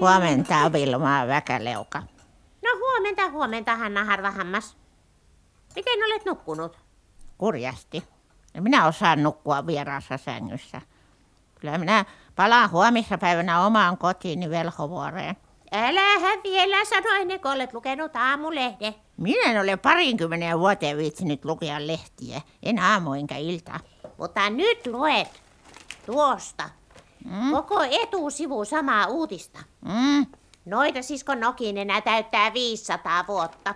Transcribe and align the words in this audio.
Huomenta 0.00 0.72
Vilmaa 0.72 1.26
Väkäleuka. 1.26 2.02
No 2.62 2.70
huomenta, 2.78 3.30
huomenta 3.30 3.76
Hanna 3.76 4.04
Harvahammas. 4.04 4.76
Miten 5.76 6.04
olet 6.04 6.24
nukkunut? 6.24 6.78
Kurjasti. 7.38 8.04
Ja 8.54 8.62
minä 8.62 8.86
osaan 8.86 9.22
nukkua 9.22 9.66
vieraassa 9.66 10.16
sängyssä. 10.16 10.80
Kyllä 11.60 11.78
minä 11.78 12.04
palaan 12.36 12.70
huomispäivänä 12.70 13.66
omaan 13.66 13.98
kotiini 13.98 14.50
Velhovuoreen. 14.50 15.36
Älähän 15.72 16.38
vielä 16.42 16.84
sano 16.84 17.10
ennen 17.20 17.40
kuin 17.40 17.52
olet 17.52 17.72
lukenut 17.72 18.16
aamulehden. 18.16 18.94
Minä 19.16 19.50
en 19.50 19.60
ole 19.60 19.76
parinkymmenen 19.76 20.58
vuoteen 20.58 20.96
viitsinyt 20.96 21.44
lukea 21.44 21.86
lehtiä. 21.86 22.40
En 22.62 22.78
aamu 22.78 23.12
enkä 23.12 23.36
ilta. 23.36 23.80
Mutta 24.18 24.50
nyt 24.50 24.86
luet 24.86 25.42
tuosta. 26.06 26.79
Mm. 27.24 27.50
Koko 27.52 27.82
etusivu 28.02 28.64
samaa 28.64 29.06
uutista. 29.06 29.58
Mm, 29.84 30.26
Noita 30.64 31.02
sisko 31.02 31.34
Nokinenä 31.34 32.00
täyttää 32.00 32.54
500 32.54 33.24
vuotta. 33.28 33.74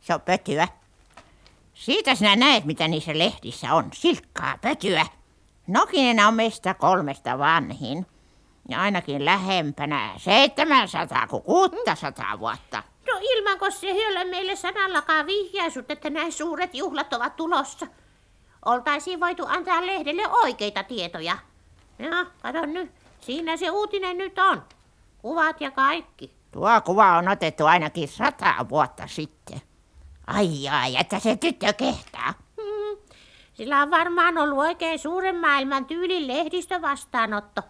se 0.00 0.14
on 0.14 0.20
pötyä. 0.20 0.68
Siitä 1.74 2.14
sinä 2.14 2.36
näet, 2.36 2.64
mitä 2.64 2.88
niissä 2.88 3.18
lehdissä 3.18 3.74
on. 3.74 3.88
Silkkaa 3.94 4.58
pötyä. 4.62 5.06
Nokinen 5.66 6.26
on 6.26 6.34
meistä 6.34 6.74
kolmesta 6.74 7.38
vanhin. 7.38 8.06
Ja 8.68 8.80
ainakin 8.80 9.24
lähempänä 9.24 10.14
700 10.16 11.26
kuin 11.26 11.42
600 11.42 12.38
vuotta. 12.38 12.82
No 13.06 13.12
ilmanko 13.20 13.70
se 13.70 13.86
ei 13.86 14.06
ole 14.06 14.24
meille 14.24 14.56
sanallakaan 14.56 15.26
vihjaisut, 15.26 15.90
että 15.90 16.10
näin 16.10 16.32
suuret 16.32 16.74
juhlat 16.74 17.12
ovat 17.12 17.36
tulossa. 17.36 17.86
Oltaisiin 18.64 19.20
voitu 19.20 19.44
antaa 19.46 19.86
lehdelle 19.86 20.28
oikeita 20.28 20.82
tietoja. 20.82 21.38
No, 21.98 22.26
kato 22.42 22.66
nyt. 22.66 22.90
Siinä 23.20 23.56
se 23.56 23.70
uutinen 23.70 24.18
nyt 24.18 24.38
on. 24.38 24.62
Kuvat 25.18 25.60
ja 25.60 25.70
kaikki. 25.70 26.36
Tuo 26.52 26.80
kuva 26.80 27.18
on 27.18 27.28
otettu 27.28 27.66
ainakin 27.66 28.08
sata 28.08 28.66
vuotta 28.68 29.06
sitten. 29.06 29.60
Ai 30.26 30.68
ai, 30.68 30.96
että 30.96 31.18
se 31.18 31.36
tyttö 31.36 31.72
kehtaa. 31.72 32.34
Hmm. 32.56 32.98
Sillä 33.54 33.82
on 33.82 33.90
varmaan 33.90 34.38
ollut 34.38 34.58
oikein 34.58 34.98
suuren 34.98 35.36
maailman 35.36 35.84
tyylin 35.84 36.26
lehdistövastaanotto, 36.26 37.62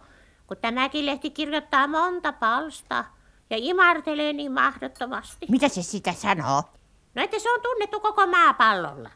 kun 0.47 0.57
tämäkin 0.57 1.05
lehti 1.05 1.29
kirjoittaa 1.29 1.87
monta 1.87 2.31
palstaa 2.33 3.17
ja 3.49 3.57
imartelee 3.59 4.33
niin 4.33 4.51
mahdottomasti. 4.51 5.45
Mitä 5.49 5.67
se 5.67 5.81
sitä 5.81 6.13
sanoo? 6.13 6.63
No, 7.15 7.23
että 7.23 7.39
se 7.39 7.53
on 7.53 7.61
tunnettu 7.61 7.99
koko 7.99 8.27
maapallolla. 8.27 9.09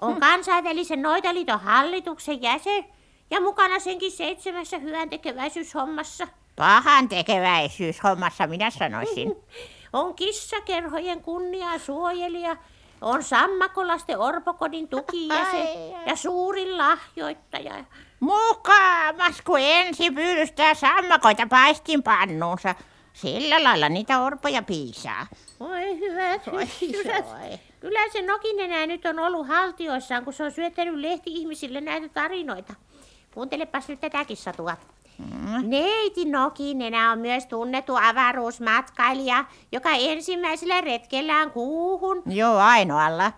On 0.00 0.20
kansainvälisen 0.20 1.02
Noitaliiton 1.02 1.60
hallituksen 1.60 2.42
jäsen 2.42 2.84
ja 3.30 3.40
mukana 3.40 3.78
senkin 3.78 4.12
seitsemässä 4.12 4.78
hyväntekeväisyyshommassa. 4.78 6.28
Pahan 6.56 7.08
tekeväisyyshommassa 7.08 8.46
minä 8.46 8.70
sanoisin. 8.70 9.36
On 9.92 10.14
kissakerhojen 10.14 11.20
kunnia 11.20 11.78
suojelija, 11.78 12.56
on 13.00 13.22
sammakolasten 13.22 14.18
orpokodin 14.18 14.88
tukijäsen 14.88 15.68
ja 16.06 16.16
suurin 16.16 16.78
lahjoittaja. 16.78 17.84
Mukamas, 18.20 19.42
kun 19.44 19.58
ensin 19.60 20.14
pyydystää 20.14 20.74
sammakoita 20.74 21.46
paistinpannuunsa. 21.46 22.74
Sillä 23.12 23.64
lailla 23.64 23.88
niitä 23.88 24.20
orpoja 24.20 24.62
piisaa. 24.62 25.26
Oi 25.60 25.70
Oi, 26.52 26.62
ystävät. 26.82 27.26
oi. 27.26 27.58
Kyllä 27.80 28.00
se 28.12 28.22
Nokinenä 28.22 28.86
nyt 28.86 29.06
on 29.06 29.18
ollut 29.18 29.48
haltioissaan, 29.48 30.24
kun 30.24 30.32
se 30.32 30.44
on 30.44 30.52
syöttänyt 30.52 30.94
lehti-ihmisille 30.94 31.80
näitä 31.80 32.08
tarinoita. 32.08 32.74
Kuuntelepas 33.34 33.88
nyt 33.88 34.00
tätäkin 34.00 34.36
satua. 34.36 34.76
Mm. 35.18 35.70
Neiti 35.70 36.24
Nokinenä 36.24 37.12
on 37.12 37.18
myös 37.18 37.46
tunnettu 37.46 37.96
avaruusmatkailija, 37.96 39.44
joka 39.72 39.90
ensimmäisellä 39.90 40.80
retkellään 40.80 41.50
kuuhun 41.50 42.22
Joo, 42.26 42.56
ainoalla. 42.56 43.32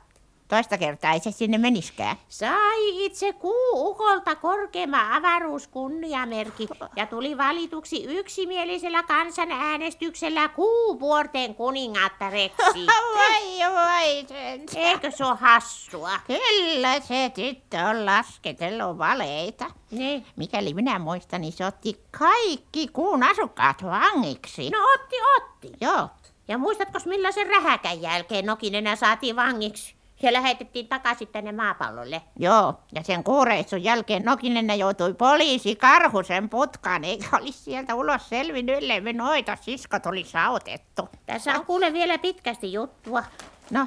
Toista 0.48 0.78
kertaa 0.78 1.12
ei 1.12 1.20
se 1.20 1.30
sinne 1.30 1.58
meniskään. 1.58 2.16
sai 2.28 3.04
itse 3.04 3.32
kuuukolta 3.32 4.34
korkeimman 4.34 5.12
avaruuskunniamerki 5.12 6.68
ja 6.96 7.06
tuli 7.06 7.38
valituksi 7.38 8.04
yksimielisellä 8.04 9.02
kansanäänestyksellä 9.02 10.48
kuuvuorten 10.48 11.54
kuningattareksi. 11.54 12.86
Vai, 13.14 13.74
vai, 13.74 14.26
sen. 14.28 14.60
Eikö 14.74 15.10
se 15.10 15.24
ole 15.24 15.36
hassua? 15.40 16.10
Kyllä 16.26 17.00
se 17.00 17.30
tyttö 17.34 17.78
on 17.78 18.06
lasketellut 18.06 18.98
valeita. 18.98 19.70
Niin. 19.90 20.26
Mikäli 20.36 20.74
minä 20.74 20.98
muistan, 20.98 21.40
niin 21.40 21.52
se 21.52 21.66
otti 21.66 22.00
kaikki 22.18 22.88
kuun 22.88 23.22
asukkaat 23.22 23.84
vangiksi. 23.84 24.70
No 24.70 24.78
otti, 24.94 25.16
otti. 25.36 25.72
Joo, 25.80 26.08
Ja 26.48 26.58
muistatko 26.58 26.98
millaisen 27.06 27.46
rähäkän 27.46 28.02
jälkeen 28.02 28.46
Nokinenä 28.46 28.96
saatiin 28.96 29.36
vangiksi 29.36 29.95
ja 30.22 30.32
lähetettiin 30.32 30.88
takaisin 30.88 31.28
tänne 31.28 31.52
maapallolle? 31.52 32.22
joo. 32.38 32.74
Ja 32.94 33.02
sen 33.02 33.24
kuureissun 33.24 33.84
jälkeen 33.84 34.22
Nokinen 34.24 34.78
joutui 34.78 35.14
poliisi 35.14 35.76
karhusen 35.76 36.48
putkaan, 36.48 37.04
eikä 37.04 37.26
olisi 37.36 37.58
sieltä 37.58 37.94
ulos 37.94 38.28
selvinnyt, 38.28 38.76
ellei 38.76 39.00
me 39.00 39.12
noita 39.12 39.56
siskot 39.60 40.06
olisi 40.06 40.38
autettu. 40.38 41.08
Tässä 41.26 41.54
on 41.54 41.66
kuule 41.66 41.92
vielä 41.92 42.18
pitkästi 42.18 42.72
juttua. 42.72 43.22
No, 43.70 43.86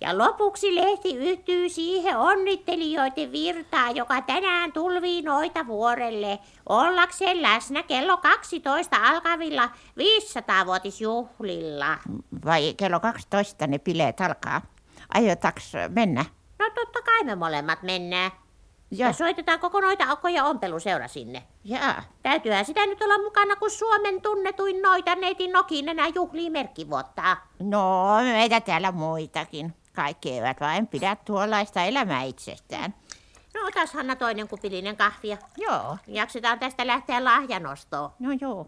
Ja 0.00 0.18
lopuksi 0.18 0.74
lehti 0.74 1.16
yhtyy 1.16 1.68
siihen 1.68 2.16
onnittelijoiden 2.16 3.32
virtaan, 3.32 3.96
joka 3.96 4.22
tänään 4.22 4.72
tulvii 4.72 5.22
noita 5.22 5.66
vuorelle, 5.66 6.38
ollakseen 6.68 7.42
läsnä 7.42 7.82
kello 7.82 8.16
12 8.16 8.96
alkavilla 8.96 9.70
500-vuotisjuhlilla. 9.98 11.98
vai 12.44 12.74
kello 12.76 13.00
12 13.00 13.66
ne 13.66 13.78
bileet 13.78 14.20
alkaa. 14.20 14.60
Aiotaks 15.14 15.72
mennä? 15.88 16.24
No 16.58 16.70
totta 16.74 17.02
kai 17.02 17.24
me 17.24 17.34
molemmat 17.34 17.82
mennään. 17.82 18.30
Ja 18.90 19.06
Joo. 19.06 19.12
soitetaan 19.12 19.60
koko 19.60 19.80
noita 19.80 20.04
Akkoja 20.08 20.44
ompeluseura 20.44 21.08
sinne. 21.08 21.42
Jaa. 21.64 22.02
Täytyyhän 22.22 22.64
sitä 22.64 22.86
nyt 22.86 23.02
olla 23.02 23.18
mukana, 23.18 23.56
kun 23.56 23.70
Suomen 23.70 24.22
tunnetuin 24.22 24.82
noita 24.82 25.14
neiti 25.14 25.48
Nokinenä 25.48 26.08
juhlii 26.14 26.50
merkkivuottaa. 26.50 27.36
No, 27.60 28.16
meitä 28.22 28.60
täällä 28.60 28.92
muitakin. 28.92 29.74
Kaikki 29.92 30.30
eivät 30.32 30.60
vain 30.60 30.86
pidä 30.86 31.16
tuollaista 31.24 31.82
elämää 31.82 32.22
itsestään. 32.22 32.94
No 33.54 33.60
otas 33.66 33.92
Hanna 33.94 34.16
toinen 34.16 34.48
kupillinen 34.48 34.96
kahvia. 34.96 35.36
Joo, 35.56 35.96
Jaksetaan 36.06 36.58
tästä 36.58 36.86
lähteä 36.86 37.24
lahjanostoon. 37.24 38.10
no 38.18 38.30
joo. 38.40 38.66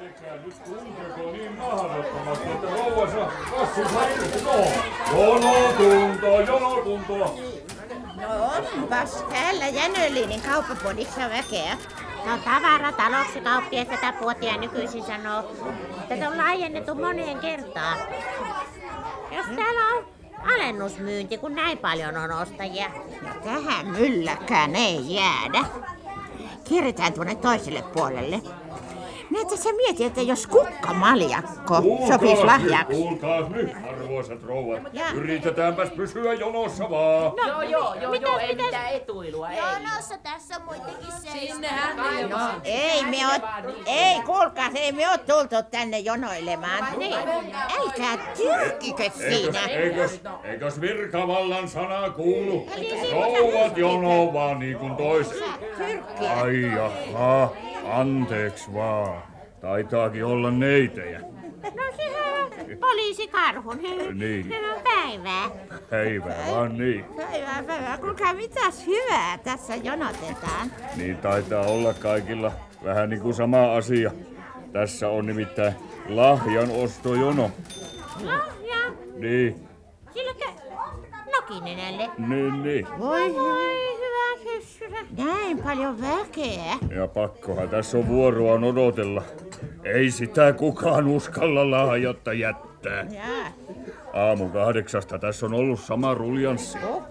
Niin. 0.00 0.10
No 8.20 8.28
onpas 8.76 9.24
täällä 9.30 9.68
Jänölinin 9.68 10.40
kauppapodissa 10.40 11.20
väkeä. 11.20 11.76
No 12.24 12.38
tavarataloksi 12.44 13.40
kauppias 13.40 13.88
tätä 13.88 14.12
puotia 14.12 14.56
nykyisin 14.56 15.04
sanoo. 15.04 15.42
Tätä 16.08 16.28
on 16.28 16.38
laajennettu 16.38 16.94
moneen 16.94 17.38
kertaan. 17.38 17.98
Jos 19.30 19.46
täällä 19.46 19.96
on 19.96 20.04
alennusmyynti, 20.54 21.38
kun 21.38 21.54
näin 21.54 21.78
paljon 21.78 22.16
on 22.16 22.32
ostajia. 22.32 22.90
Ja 23.22 23.34
tähän 23.44 23.86
mylläkään 23.86 24.76
ei 24.76 25.14
jäädä. 25.14 25.64
Kierretään 26.64 27.12
tuonne 27.12 27.34
toiselle 27.34 27.82
puolelle. 27.82 28.40
Näitä 29.30 29.56
sä 29.56 29.72
mietit, 29.72 30.06
että 30.06 30.22
jos 30.22 30.46
kukkamaljakko 30.46 31.82
sopisi 32.08 32.44
lahjaksi. 32.44 32.94
kuulkaas 32.94 33.48
nyt, 33.48 33.70
arvoisat 33.88 34.42
rouvat. 34.42 34.82
Ja. 34.92 35.04
Yritetäänpäs 35.14 35.90
pysyä 35.90 36.32
jonossa 36.34 36.90
vaan. 36.90 37.32
Joo, 37.46 37.62
joo, 37.62 37.94
joo, 37.94 38.14
joo, 38.14 38.38
ei 38.38 38.54
mitään 38.56 38.92
etuilua, 38.92 39.50
ei. 39.50 39.58
Jonossa 39.58 40.18
tässä 40.22 40.56
on 40.56 40.62
muitakin 40.62 41.12
seisoo. 41.22 41.40
Sinnehän 41.40 41.96
ne 41.96 42.20
jo 42.20 42.30
vaan. 42.30 42.60
Ei 42.64 43.04
me 43.04 43.16
oo, 43.26 43.48
ei 43.86 44.20
kuulkaas, 44.26 44.72
ei 44.74 44.92
me 44.92 45.10
oo 45.10 45.18
tultu 45.18 45.56
tänne 45.70 45.98
jonoilemaan. 45.98 46.98
Niin. 46.98 47.14
Älkää 47.80 48.18
tyrkikö 48.36 49.10
siinä. 49.18 49.66
Eikös, 49.66 50.20
eikös 50.44 50.80
virkavallan 50.80 51.68
sana 51.68 52.10
kuulu? 52.10 52.66
Rouvat 53.12 53.76
jono 53.76 54.32
vaan 54.32 54.58
niin 54.58 54.78
kuin 54.78 54.96
toiset. 54.96 55.42
Ai 56.42 56.62
jaha, 56.62 57.50
anteeksi 57.92 58.74
vaan. 58.74 59.19
Taitaakin 59.60 60.24
olla 60.24 60.50
neitejä. 60.50 61.20
No 61.62 61.82
sehän 61.96 62.44
on 62.44 62.50
poliisikarhun. 62.80 63.78
Niin. 64.14 64.54
Päivää. 64.84 65.50
Päivää 65.90 66.52
vaan 66.52 66.78
niin. 66.78 67.04
Päivää, 67.16 67.62
päivää. 67.62 67.98
Kuulkaa, 67.98 68.34
mitäs 68.34 68.86
hyvää 68.86 69.38
tässä 69.38 69.76
jonotetaan. 69.76 70.72
Niin 70.96 71.16
taitaa 71.16 71.66
olla 71.66 71.94
kaikilla 71.94 72.52
vähän 72.84 73.10
niin 73.10 73.22
kuin 73.22 73.34
sama 73.34 73.74
asia. 73.76 74.10
Tässä 74.72 75.08
on 75.08 75.26
nimittäin 75.26 75.74
lahjan 76.08 76.70
ostojono. 76.70 77.50
Lahja. 78.24 78.76
Niin, 79.16 79.68
Sillekö 80.14 80.44
Nokinenälle? 81.36 82.10
niin, 82.18 82.62
niin. 82.62 82.86
Voi, 82.98 83.34
voi 83.34 83.98
hyvä 83.98 84.52
syssyrä. 84.52 84.98
Näin 85.16 85.58
paljon 85.58 86.00
väkeä. 86.00 86.78
Ja 86.96 87.06
pakkohan 87.08 87.68
tässä 87.68 87.98
on 87.98 88.08
vuoroa 88.08 88.54
odotella. 88.54 89.22
Ei 89.84 90.10
sitä 90.10 90.52
kukaan 90.52 91.06
uskalla 91.06 91.70
lahjotta 91.70 92.32
jättää. 92.32 93.06
Aamu 94.12 94.48
kahdeksasta 94.48 95.18
tässä 95.18 95.46
on 95.46 95.54
ollut 95.54 95.80
sama 95.80 96.14
ruljanssi. 96.14 96.78
No, 96.78 97.02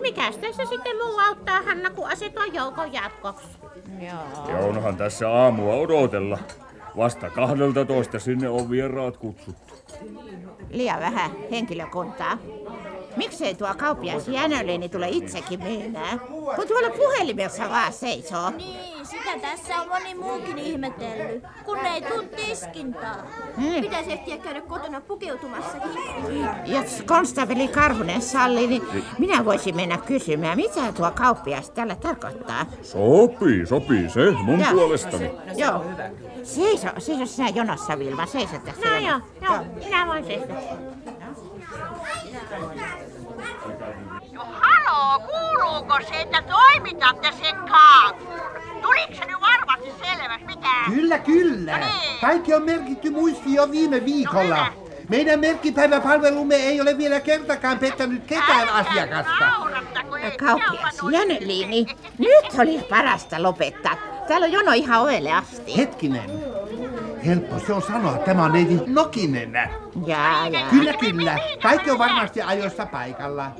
mikäs 0.00 0.36
tässä 0.38 0.64
sitten 0.64 0.96
muu 0.96 1.18
auttaa, 1.28 1.62
Hanna, 1.62 1.90
kun 1.90 2.08
asetua 2.08 2.46
joukon 2.46 2.92
jatkoksi? 2.92 3.48
Joo. 4.00 4.48
Ja 4.48 4.58
onhan 4.58 4.96
tässä 4.96 5.30
aamua 5.30 5.74
odotella. 5.74 6.38
Vasta 6.96 7.30
12 7.30 8.18
sinne 8.18 8.48
on 8.48 8.70
vieraat 8.70 9.16
kutsuttu. 9.16 9.74
Liian 10.70 11.00
vähän 11.00 11.30
henkilökuntaa. 11.50 12.38
Miksei 13.16 13.54
tuo 13.54 13.74
kauppias 13.78 14.28
Jänöliini 14.28 14.88
tule 14.88 15.08
itsekin 15.08 15.62
myymään? 15.62 16.20
Kun 16.56 16.68
tuolla 16.68 16.90
puhelimessa 16.90 17.68
vaan 17.70 17.92
seisoo. 17.92 18.50
Niin, 18.50 19.06
sitä 19.06 19.38
tässä 19.42 19.76
on 19.76 19.88
moni 19.88 20.14
muukin 20.14 20.58
ihmetellyt, 20.58 21.44
kun 21.64 21.78
ei 21.78 22.02
tuu 22.02 22.22
tiskintaa. 22.36 23.16
Hmm. 23.56 23.80
Pitäisi 23.80 24.12
ehtiä 24.12 24.38
käydä 24.38 24.60
kotona 24.60 25.00
pukeutumassakin. 25.00 25.90
Jos 26.66 27.02
konstabeli 27.06 27.68
Karhunen 27.68 28.22
sallii, 28.22 28.66
niin 28.66 28.82
minä 29.18 29.44
voisin 29.44 29.76
mennä 29.76 29.98
kysymään, 29.98 30.56
mitä 30.56 30.92
tuo 30.92 31.10
kauppias 31.10 31.70
tällä 31.70 31.96
tarkoittaa. 31.96 32.66
Sopii, 32.82 33.66
sopii 33.66 34.10
se 34.10 34.30
mun 34.30 34.60
Joo. 34.60 34.70
puolestani. 34.72 35.30
Joo. 35.56 35.84
Seiso, 36.42 36.88
seiso 36.98 37.26
sinä 37.26 37.48
jonossa, 37.48 37.98
Vilma. 37.98 38.26
Seiso 38.26 38.56
tässä 38.64 38.88
No 38.88 38.96
joo, 38.96 39.00
jonossa. 39.04 39.44
joo, 39.44 39.64
minä 39.84 40.06
voin 40.06 40.24
seistä. 40.26 40.54
No 44.32 44.44
haloo, 44.60 45.20
kuuluuko 45.20 45.94
se, 46.08 46.20
että 46.20 46.42
toimitatte 46.42 47.32
sen 47.42 47.56
kaavun? 47.56 48.40
Tuliko 48.82 49.14
se 49.14 49.24
nyt 49.24 49.40
varmasti 49.40 50.06
selväksi, 50.06 50.46
mitä? 50.46 50.68
Kyllä, 50.86 51.18
kyllä. 51.18 51.78
No 51.78 51.86
niin. 51.86 52.20
Kaikki 52.20 52.54
on 52.54 52.62
merkitty 52.62 53.10
muistiin 53.10 53.54
jo 53.54 53.70
viime 53.70 54.04
viikolla. 54.04 54.42
hyvä. 54.42 54.72
Meidän 55.08 55.40
merkkipäiväpalvelumme 55.40 56.54
ei 56.54 56.80
ole 56.80 56.98
vielä 56.98 57.20
kertakaan 57.20 57.78
pettänyt 57.78 58.24
ketään 58.26 58.68
asiakasta. 58.68 59.44
Ei 60.22 60.30
Kauppias 60.30 61.02
minä 61.02 61.18
Jänöliini, 61.18 61.86
nyt 62.18 62.58
oli 62.58 62.80
parasta 62.90 63.42
lopettaa. 63.42 63.96
Täällä 64.28 64.44
on 64.44 64.52
jono 64.52 64.72
ihan 64.72 65.00
ovelle 65.02 65.32
asti. 65.32 65.76
Hetkinen. 65.76 66.53
Helppo 67.26 67.58
se 67.58 67.72
on 67.72 67.82
sanoa. 67.82 68.18
Tämä 68.18 68.44
on 68.44 68.52
neiti 68.52 68.80
Nokinen. 68.86 69.52
Jaa, 70.06 70.48
jaa. 70.48 70.70
Kyllä, 70.70 70.92
kyllä. 70.92 71.38
Kaikki 71.62 71.90
on 71.90 71.98
varmasti 71.98 72.42
ajoissa 72.42 72.86
paikalla. 72.86 73.50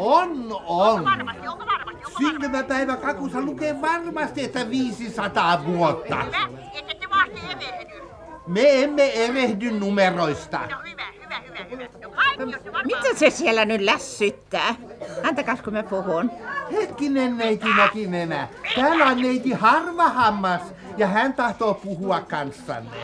On, 0.00 0.56
on. 0.66 1.04
Varmasti, 1.04 1.04
onko 1.04 1.06
varmasti, 1.06 1.48
onko 1.48 1.66
varmasti? 1.66 2.12
Syntymäpäivä 2.18 2.96
kakussa 2.96 3.40
lukee 3.40 3.80
varmasti, 3.82 4.44
että 4.44 4.70
500 4.70 5.64
vuotta. 5.64 6.16
Hyvä, 6.16 6.48
ette 6.74 6.94
te 6.94 7.06
vasta 7.10 7.52
evehdy. 7.52 7.94
Me 8.46 8.82
emme 8.82 9.24
erehdy 9.24 9.70
numeroista. 9.70 10.58
No 10.58 10.76
hyvä, 10.90 11.02
hyvä, 11.70 11.88
hyvä, 12.38 12.58
hyvä. 12.64 12.82
Mitä 12.84 13.14
se 13.14 13.30
siellä 13.30 13.64
nyt 13.64 13.80
lässyttää? 13.80 14.74
Antakas 15.28 15.62
kun 15.62 15.72
mä 15.72 15.82
puhun. 15.82 16.30
Hetkinen, 16.72 17.36
neiti 17.38 17.68
Nokinen. 17.76 18.34
Täällä 18.74 19.06
on 19.06 19.22
neiti 19.22 19.52
Harvahammas 19.52 20.60
ja 20.96 21.06
hän 21.06 21.34
tahtoo 21.34 21.74
puhua 21.74 22.20
kanssanne. 22.20 22.96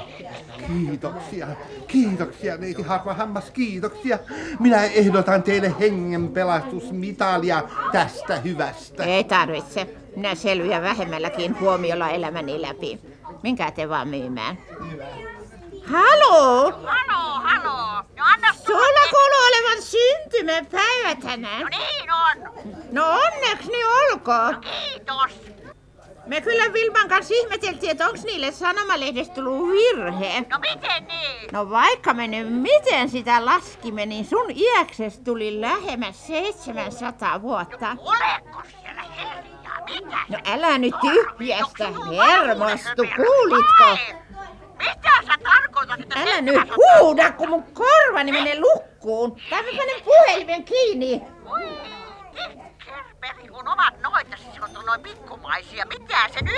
Kiitoksia, 0.66 1.46
kiitoksia 1.87 2.56
neiti 2.56 2.82
Harvahammas, 2.82 3.50
kiitoksia. 3.50 4.19
Minä 4.60 4.84
ehdotan 4.84 5.43
teille 5.43 5.75
hengenpelastusmitalia 5.81 7.62
tästä 7.93 8.37
hyvästä. 8.37 9.05
Ei 9.05 9.25
tarvitse. 9.25 9.87
Minä 10.16 10.34
selviän 10.34 10.82
vähemmälläkin 10.82 11.60
huomiolla 11.60 12.10
elämäni 12.10 12.62
läpi. 12.62 13.00
Minkä 13.43 13.70
te 13.70 13.88
vaan 13.88 14.08
myymään. 14.08 14.58
Halo! 15.90 16.70
Haloo, 16.70 17.40
haloo. 17.43 18.02
No 18.17 18.25
anna 18.25 18.49
kuuluu 19.11 19.43
olevan 19.49 19.82
syntymäpäivä 19.82 21.14
tänään. 21.23 21.62
No 21.62 21.69
niin 21.69 22.12
on. 22.12 22.52
No 22.93 23.05
onneksi 23.11 23.70
niin 23.70 23.87
olkoon. 23.87 24.61
Kiitos. 24.61 25.52
Me 26.26 26.40
kyllä 26.40 26.73
Vilman 26.73 27.08
kanssa 27.08 27.34
ihmeteltiin, 27.34 27.90
että 27.90 28.06
onko 28.08 28.19
niille 28.25 28.52
sanomalehdestä 28.52 29.34
tullut 29.34 29.69
virhe. 29.69 30.40
No 30.40 30.58
miten 30.58 31.06
niin? 31.08 31.49
No 31.52 31.70
vaikka 31.70 32.14
me 32.14 32.26
nyt 32.29 32.52
miten 32.52 33.11
sitä 33.11 33.44
laskimme, 33.44 34.06
niin 34.06 34.25
sun 34.25 34.50
iäkses 34.50 35.19
tuli 35.19 35.61
lähemmäs 35.61 36.26
700 36.26 37.43
vuotta. 37.43 37.96
Oleko 37.99 38.62
siellä 38.81 39.02
herjaa? 39.02 39.84
Mitä? 39.88 40.17
No 40.29 40.38
älä 40.52 40.79
nyt 40.79 40.94
tyhjästä 41.00 41.84
hermostu, 42.26 43.02
kuulitko? 43.17 43.99
Mitä 44.82 45.11
sä 45.26 45.32
tarkoitat, 45.43 46.00
että 46.00 46.19
Älä 46.20 46.40
nyt 46.40 46.76
huuda, 46.76 47.32
kun 47.32 47.49
mun 47.49 47.64
korvani 47.73 48.32
menee 48.32 48.61
lukkuun. 48.61 49.37
Tai 49.50 49.62
mä 49.62 49.69
panen 49.79 50.02
puhelimen 50.05 50.64
kiinni. 50.64 51.23
Voi, 51.44 51.62
Kerperi, 52.84 53.49
kun 53.49 53.69
ovat 53.69 54.00
noita 54.02 54.37
siskot 54.37 54.76
on 54.76 54.87
noin 54.87 55.00
pikkumaisia. 55.00 55.87
Mitä 55.87 56.29
sen 56.34 56.49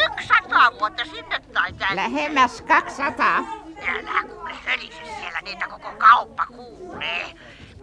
100 0.43 0.73
vuotta 0.79 1.05
sinne 1.05 1.41
tai 1.53 1.73
tänne? 1.73 1.97
Lähemmäs 1.97 2.61
200. 2.61 3.45
Älä 3.89 4.23
kuule 4.29 4.55
hölise 4.65 5.03
siellä, 5.21 5.41
niitä 5.41 5.67
koko 5.69 5.93
kauppa 5.99 6.47
kuulee. 6.47 7.25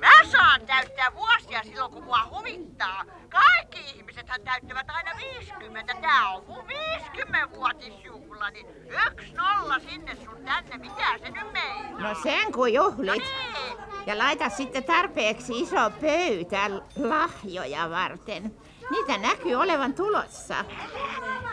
Mä 0.02 0.32
saan 0.32 0.62
täyttää 0.66 1.14
vuosia 1.16 1.64
silloin, 1.64 1.92
kun 1.92 2.04
mua 2.04 2.28
huvittaa. 2.30 3.04
Kaikki 3.30 3.80
ihmisethän 3.80 4.42
täyttävät 4.42 4.90
aina 4.90 5.12
50. 5.18 5.94
Tää 6.02 6.30
on 6.30 6.44
mun 6.48 6.64
50-vuotisjuhla, 6.66 8.50
niin 8.50 8.68
yksi 9.08 9.34
nolla 9.34 9.80
sinne 9.80 10.16
sun 10.16 10.46
tänne. 10.46 10.78
Mitä 10.78 11.18
se 11.18 11.30
nyt 11.32 11.54
meinaa? 11.54 12.00
No 12.00 12.16
sen 12.24 12.52
kun 12.52 12.74
juhlit. 12.74 13.24
Niin. 13.24 13.78
Ja 14.06 14.18
laita 14.18 14.50
sitten 14.50 14.84
tarpeeksi 14.84 15.60
iso 15.60 15.92
pöytä 16.02 16.70
lahjoja 16.96 17.90
varten. 17.90 18.56
Niitä 18.92 19.18
näkyy 19.18 19.56
olevan 19.56 19.94
tulossa. 19.94 20.66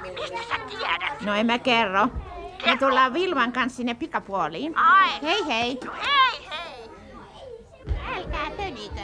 Mistä 0.03 0.43
sä 0.49 0.59
tiedät? 0.69 1.21
No 1.21 1.35
en 1.35 1.47
mä 1.47 1.59
kerro. 1.59 2.09
Me 2.67 2.77
tullaan 2.77 3.15
Vilman 3.15 3.53
kanssa 3.53 3.77
sinne 3.77 3.95
pikapuoliin. 3.95 4.79
Ai. 4.79 5.11
Hei 5.23 5.47
hei. 5.47 5.79
No 5.85 5.93
hei 5.93 6.39
hei! 6.39 6.48
Älkää 8.19 8.51
tönikö. 8.57 9.01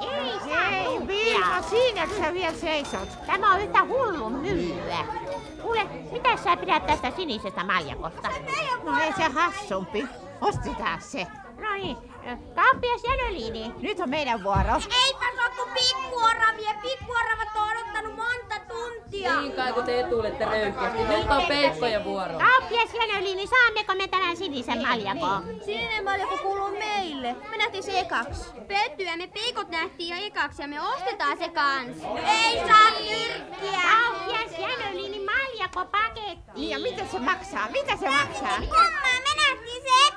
Ei 0.00 0.38
saa 0.40 0.70
Hei 0.70 1.06
Vilma, 1.06 1.62
siinäkö 1.62 2.14
sä 2.14 2.32
vielä 2.32 2.54
seisot? 2.54 3.08
Tämä 3.26 3.54
on 3.54 3.60
yhtä 3.60 3.84
hullun 3.84 4.32
myllyä. 4.32 5.04
Kuule, 5.62 5.84
mitä 6.12 6.36
sä 6.36 6.56
pidät 6.56 6.86
tästä 6.86 7.10
sinisestä 7.16 7.64
maljakosta? 7.64 8.28
No 8.84 8.98
ei 8.98 9.12
se 9.12 9.22
hassumpi. 9.22 10.08
Ostetaan 10.40 11.00
se. 11.00 11.26
No 11.60 11.72
niin, 11.72 11.96
kauppias 12.54 13.02
Jänöliini. 13.04 13.72
Nyt 13.80 14.00
on 14.00 14.10
meidän 14.10 14.44
vuoro. 14.44 14.74
Eipä 15.04 15.24
se 15.34 15.50
kuin 15.56 15.70
pikkuoravia. 15.74 16.74
Pikkuoravat 16.82 17.48
on 17.56 17.62
odottanut 17.70 18.16
monta 18.16 18.60
tuntia. 18.68 19.40
Niin 19.40 19.52
kai 19.52 19.72
kun 19.72 19.84
te 19.84 20.02
tulette 20.10 20.44
röyhkeästi. 20.44 20.98
Nyt 20.98 21.30
on 21.30 21.42
peikkojen 21.48 22.04
vuoro. 22.04 22.38
Kauppias 22.38 22.94
Jänöliini, 22.94 23.46
saammeko 23.46 23.94
me 23.94 24.08
tämän 24.08 24.36
sinisen 24.36 24.82
maljakon? 24.82 25.60
Sininen 25.64 26.04
maljako 26.04 26.36
kuuluu 26.38 26.70
meille. 26.70 27.36
Me 27.50 27.56
nähtiin 27.56 27.82
se 27.82 28.00
ekaks. 28.00 28.54
Pettyä, 28.68 29.16
me 29.16 29.26
piikot 29.26 29.68
nähtiin 29.68 30.16
jo 30.18 30.26
ekaks 30.26 30.58
ja 30.58 30.68
me 30.68 30.80
ostetaan 30.80 31.38
se 31.38 31.48
kans. 31.48 31.96
Ei 32.28 32.58
saa 32.68 32.90
nyrkkiä. 32.90 33.80
Kauppias 33.82 34.58
Jänöliini, 34.58 35.18
maljako 35.24 35.84
paketti. 35.84 36.50
Niin 36.54 36.70
ja 36.70 36.78
mitä 36.78 37.06
se 37.12 37.18
maksaa? 37.18 37.68
Mitä 37.72 37.96
se 37.96 38.08
maksaa? 38.10 38.56
Kummaa, 38.58 39.20
me 39.24 39.30
nähtiin 39.36 39.82
se 39.82 40.10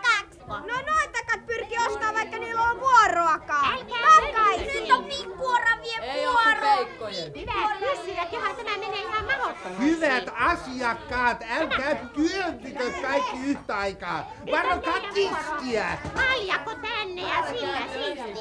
ekaks. 0.48 0.68
No 0.68 0.94
noitakat 0.94 1.46
pyrki 1.46 1.75
ostaa, 1.88 2.13
vaikka 2.13 2.38
niillä 2.38 2.62
on 2.62 2.80
vuoroakaan. 2.80 3.74
Älkää 3.74 3.98
Takaisin. 4.22 4.82
Nyt 4.82 4.92
on 4.92 5.04
pikkuoravien 5.04 6.04
Ei 6.04 6.27
oo 6.27 6.34
kuin 6.34 6.58
peikkojen. 6.62 7.34
Tämä 7.46 8.77
menee 8.77 9.01
ihan 9.01 9.25
mahdottomasti. 9.25 9.84
Hyvät 9.84 10.30
asiakkaat, 10.39 11.44
älkää 11.60 11.96
työntykö 11.96 12.92
kaikki 13.01 13.38
yhtä 13.46 13.77
aikaa. 13.77 14.32
Varokaa 14.51 15.00
tiskiä. 15.13 15.98
Maljako 16.16 16.72
tänne 16.75 17.22
ja 17.22 17.48
sillä 17.50 17.80
siisti. 17.94 18.39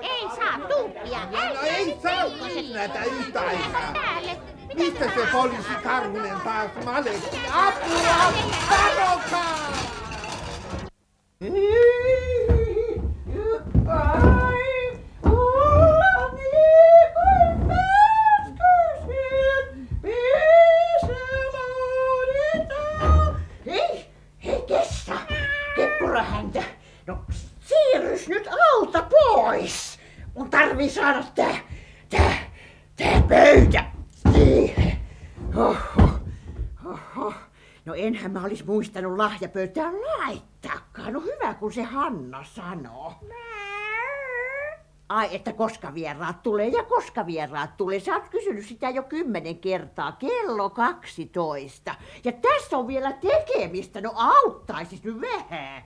Ei 0.00 0.28
saa 0.36 0.58
tuppia. 0.68 1.20
No 1.30 1.60
ei 1.62 1.98
saa 2.02 2.48
kynnätä 2.48 3.04
yhtä 3.04 3.40
aikaa. 3.40 4.20
Mistä 4.74 5.04
se 5.04 5.26
poliisi 5.32 5.74
Karhunen 5.82 6.40
taas 6.40 6.70
maletti? 6.84 7.38
Apua! 7.52 8.32
Varokaa! 8.70 9.69
Enhän 38.20 38.30
mä 38.30 38.44
olisi 38.44 38.64
muistanut 38.64 39.16
lahjapöytään 39.16 39.94
laittaakaan. 39.94 40.69
No 41.10 41.20
hyvä, 41.20 41.54
kun 41.54 41.72
se 41.72 41.82
Hanna 41.82 42.44
sanoo. 42.44 43.12
Ai, 45.08 45.28
että 45.32 45.52
koska 45.52 45.94
vieraat 45.94 46.42
tulee 46.42 46.68
ja 46.68 46.82
koska 46.82 47.26
vieraat 47.26 47.76
tulee. 47.76 48.00
Sä 48.00 48.14
oot 48.14 48.28
kysynyt 48.28 48.66
sitä 48.66 48.90
jo 48.90 49.02
kymmenen 49.02 49.58
kertaa. 49.58 50.12
Kello 50.12 50.70
12. 50.70 51.94
Ja 52.24 52.32
tässä 52.32 52.78
on 52.78 52.86
vielä 52.86 53.12
tekemistä. 53.12 54.00
No 54.00 54.12
auttaisis 54.16 55.04
nyt 55.04 55.20
vähän. 55.20 55.82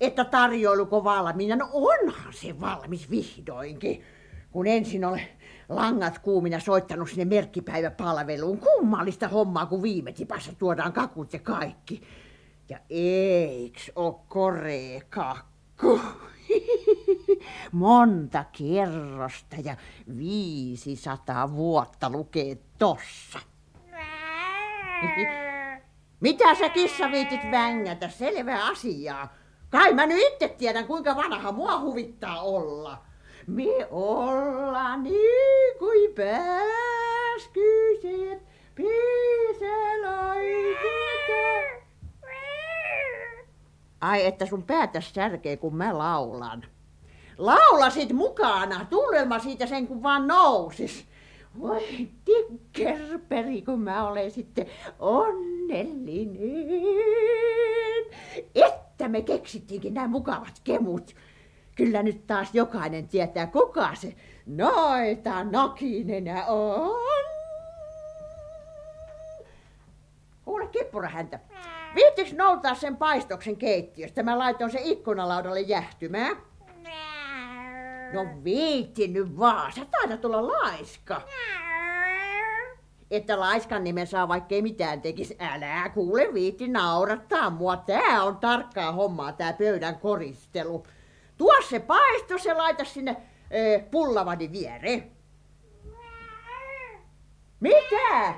Että 0.00 0.24
tarjoiluko 0.24 1.04
valmiina? 1.04 1.56
No 1.56 1.68
onhan 1.72 2.32
se 2.32 2.60
valmis 2.60 3.10
vihdoinkin. 3.10 4.02
Kun 4.50 4.66
ensin 4.66 5.04
olen 5.04 5.28
langat 5.68 6.18
kuumina 6.18 6.60
soittanut 6.60 7.10
sinne 7.10 7.24
merkkipäiväpalveluun. 7.24 8.58
Kummallista 8.58 9.28
hommaa, 9.28 9.66
kun 9.66 9.82
viime 9.82 10.12
tipassa 10.12 10.52
tuodaan 10.58 10.92
kakut 10.92 11.32
ja 11.32 11.38
kaikki. 11.38 12.02
Ja 12.68 12.78
eiks 12.90 13.92
oo 13.96 14.24
korea 14.28 15.00
kakku? 15.10 16.00
Monta 17.72 18.44
kerrosta 18.58 19.56
ja 19.64 19.76
500 20.18 21.52
vuotta 21.52 22.10
lukee 22.10 22.58
tossa. 22.78 23.38
Mitä 26.20 26.54
sä 26.54 26.68
kissa 26.68 27.10
viitit 27.10 27.50
vängätä? 27.50 28.08
Selvä 28.08 28.64
asiaa. 28.66 29.34
Kai 29.70 29.94
mä 29.94 30.06
nyt 30.06 30.18
itse 30.32 30.48
tiedän, 30.48 30.86
kuinka 30.86 31.16
vanha 31.16 31.52
mua 31.52 31.80
huvittaa 31.80 32.40
olla. 32.42 32.98
Me 33.46 33.86
ollaan 33.90 35.02
niin 35.02 35.78
kuin 35.78 36.14
pääskyset, 36.14 37.48
piselaiset. 38.74 40.67
Ai, 44.00 44.26
että 44.26 44.46
sun 44.46 44.62
päätäs 44.62 45.14
särkee, 45.14 45.56
kun 45.56 45.76
mä 45.76 45.98
laulan. 45.98 46.64
Laulasit 47.38 48.12
mukana, 48.12 48.86
tunnelma 48.90 49.38
siitä 49.38 49.66
sen 49.66 49.86
kun 49.86 50.02
vaan 50.02 50.26
nousis. 50.26 51.06
Voi 51.60 52.08
tikkerperi, 52.24 53.62
kun 53.62 53.80
mä 53.80 54.08
olen 54.08 54.30
sitten 54.30 54.66
onnellinen. 54.98 56.36
Että 58.54 59.08
me 59.08 59.22
keksittiinkin 59.22 59.94
nämä 59.94 60.08
mukavat 60.08 60.60
kemut. 60.64 61.14
Kyllä 61.76 62.02
nyt 62.02 62.26
taas 62.26 62.48
jokainen 62.54 63.08
tietää, 63.08 63.46
kuka 63.46 63.94
se 63.94 64.14
noita 64.46 65.44
nokinenä 65.44 66.46
on. 66.46 66.98
Kuule 70.44 70.66
kippurahäntä. 70.66 71.40
Viittiks 71.98 72.32
noutaa 72.32 72.74
sen 72.74 72.96
paistoksen 72.96 73.56
keittiöstä? 73.56 74.22
Mä 74.22 74.38
laitoin 74.38 74.70
sen 74.70 74.82
ikkunalaudalle 74.82 75.60
jähtymään. 75.60 76.36
No 78.12 78.26
viitti 78.44 79.08
nyt 79.08 79.38
vaan. 79.38 79.72
Sä 79.72 79.86
taidat 79.90 80.24
olla 80.24 80.48
laiska. 80.48 81.22
Että 83.10 83.40
laiskan 83.40 83.84
nimen 83.84 84.06
saa 84.06 84.28
vaikkei 84.28 84.62
mitään 84.62 85.02
tekis. 85.02 85.34
Älä 85.38 85.88
kuule 85.94 86.34
viitti 86.34 86.68
naurattaa 86.68 87.50
mua. 87.50 87.76
Tää 87.76 88.22
on 88.22 88.36
tarkkaa 88.36 88.92
hommaa 88.92 89.32
tää 89.32 89.52
pöydän 89.52 89.98
koristelu. 89.98 90.86
Tuo 91.36 91.62
se 91.68 91.80
paistos 91.80 92.46
ja 92.46 92.58
laita 92.58 92.84
sinne 92.84 93.16
pullavani 93.90 94.52
viereen. 94.52 95.12
Mitä? 97.60 98.34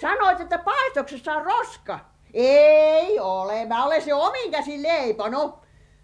Sanoit, 0.00 0.40
että 0.40 0.58
paistoksessa 0.58 1.32
on 1.32 1.44
roska. 1.44 2.00
Ei 2.34 3.20
ole, 3.20 3.66
mä 3.66 3.84
olen 3.84 4.02
se 4.02 4.14
omin 4.14 4.50
käsin 4.50 4.82
leiponut. 4.82 5.54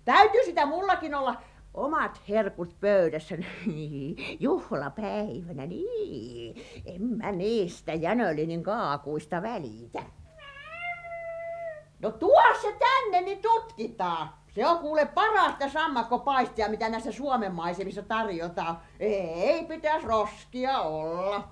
Täytyy 0.05 0.45
sitä 0.45 0.67
mullakin 0.67 1.15
olla 1.15 1.35
omat 1.75 2.21
herkut 2.29 2.81
pöydässä. 2.81 3.37
Niin, 3.67 4.17
juhlapäivänä, 4.41 5.67
niin. 5.67 6.65
En 6.87 7.03
mä 7.03 7.33
niistä 7.33 7.95
Jänölinin 7.95 8.63
kaakuista 8.63 9.43
välitä. 9.43 10.03
No 12.01 12.11
tuo 12.11 12.43
se 12.63 12.77
tänne, 12.79 13.21
niin 13.21 13.39
tutkitaan. 13.43 14.31
Se 14.55 14.67
on 14.67 14.79
kuule 14.79 15.07
parasta 15.07 15.69
sammakkopaistia, 15.69 16.69
mitä 16.69 16.89
näissä 16.89 17.13
Suomen 17.13 17.55
maisemissa 17.55 18.03
tarjotaan. 18.03 18.79
Ei 19.01 19.65
pitäisi 19.65 20.07
roskia 20.07 20.81
olla. 20.81 21.49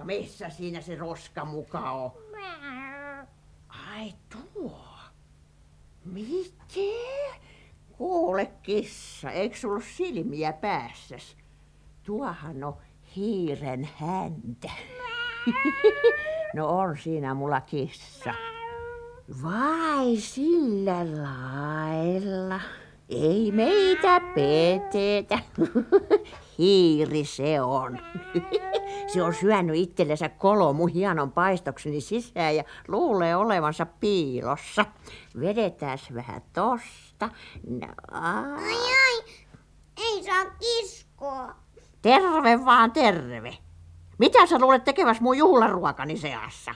No 0.00 0.06
missä 0.06 0.50
siinä 0.50 0.80
se 0.80 0.94
roska 0.94 1.44
muka 1.44 1.90
on? 1.90 2.10
Ai 3.68 4.14
tuo. 4.28 4.86
Mitä? 6.04 6.80
Kuule 7.92 8.52
kissa, 8.62 9.30
eikö 9.30 9.56
sulla 9.56 9.80
silmiä 9.96 10.52
päässäs? 10.52 11.36
Tuohan 12.02 12.64
on 12.64 12.76
hiiren 13.16 13.88
häntä. 13.96 14.70
no 16.56 16.68
on 16.78 16.98
siinä 16.98 17.34
mulla 17.34 17.60
kissa. 17.60 18.34
Vai 19.42 20.16
sillä 20.16 20.98
lailla? 21.22 22.60
Ei 23.10 23.52
meitä 23.52 24.20
petetä. 24.20 25.38
Hiiri 26.58 27.24
se 27.24 27.60
on. 27.60 27.98
Se 29.12 29.22
on 29.22 29.34
syönyt 29.34 29.76
itsellensä 29.76 30.28
kolomu 30.28 30.86
hienon 30.86 31.32
paistokseni 31.32 32.00
sisään 32.00 32.56
ja 32.56 32.64
luulee 32.88 33.36
olevansa 33.36 33.86
piilossa. 33.86 34.84
Vedetääs 35.40 36.14
vähän 36.14 36.42
tosta. 36.52 37.28
No. 37.68 37.88
Ai 38.10 38.74
ai, 38.74 39.24
ei 39.96 40.24
saa 40.24 40.44
kiskoa. 40.44 41.54
Terve 42.02 42.64
vaan 42.64 42.92
terve. 42.92 43.58
Mitä 44.18 44.46
sä 44.46 44.58
luulet 44.58 44.84
tekeväs 44.84 45.20
mun 45.20 45.38
juhlaruokani 45.38 46.16
seassa? 46.16 46.74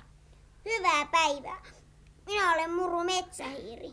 Hyvää 0.64 1.06
päivää. 1.12 1.62
Minä 2.26 2.52
olen 2.54 2.72
Muru 2.72 3.04
Metsähiiri. 3.04 3.92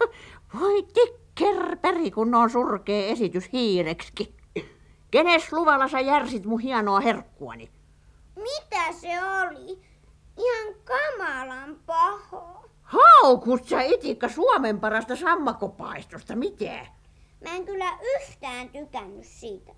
Voi 0.60 0.82
tikkerperi, 1.38 2.10
kun 2.10 2.34
on 2.34 2.50
surkea 2.50 3.06
esitys 3.06 3.52
hiireksi. 3.52 4.36
Kenes 5.10 5.52
luvalla 5.52 5.88
sä 5.88 6.00
järsit 6.00 6.44
mun 6.44 6.60
hienoa 6.60 7.00
herkkuani? 7.00 7.70
Mitä 8.36 8.92
se 8.92 9.08
oli? 9.08 9.78
Ihan 10.38 10.74
kamalan 10.84 11.76
paho. 11.86 12.64
Haukut 12.82 13.64
sä 13.64 13.82
itikka 13.82 14.28
Suomen 14.28 14.80
parasta 14.80 15.16
sammakopaistosta, 15.16 16.36
mitä? 16.36 16.86
Mä 17.44 17.56
en 17.56 17.64
kyllä 17.64 17.98
yhtään 18.16 18.68
tykännyt 18.68 19.26
siitä. 19.26 19.72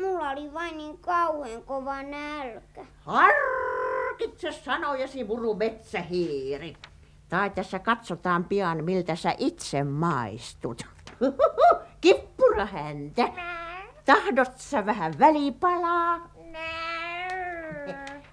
Mulla 0.00 0.30
oli 0.30 0.52
vain 0.54 0.76
niin 0.76 0.98
kauhean 0.98 1.62
kova 1.62 2.02
nälkä. 2.02 2.86
Harkitse 3.00 4.52
sanojasi 4.52 5.24
muru 5.24 5.54
metsähiiri. 5.54 6.76
Tai 7.28 7.50
tässä 7.50 7.78
katsotaan 7.78 8.44
pian, 8.44 8.84
miltä 8.84 9.16
sä 9.16 9.34
itse 9.38 9.84
maistut. 9.84 10.82
Kippurahäntä. 12.00 13.28
Tahdot 14.04 14.52
sä 14.56 14.86
vähän 14.86 15.18
välipalaa? 15.18 16.30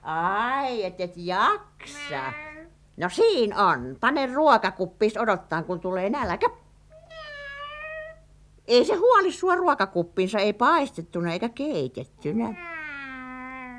Ai, 0.03 0.83
et 0.83 1.01
et 1.01 1.13
jaksa. 1.15 2.33
No 2.97 3.09
siinä 3.09 3.65
on. 3.65 3.97
Pane 3.99 4.25
ruokakuppis 4.33 5.17
odottaa, 5.17 5.63
kun 5.63 5.79
tulee 5.79 6.09
nälkä. 6.09 6.49
Ei 8.67 8.85
se 8.85 8.95
huoli 8.95 9.31
sua 9.31 9.55
ruokakuppiinsa, 9.55 10.39
ei 10.39 10.53
paistettuna 10.53 11.33
eikä 11.33 11.49
keitettynä. 11.49 12.55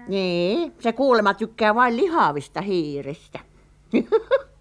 Niin, 0.09 0.75
se 0.79 0.93
kuulemma 0.93 1.35
tykkää 1.35 1.75
vain 1.75 1.97
lihavista 1.97 2.61
hiiristä. 2.61 3.39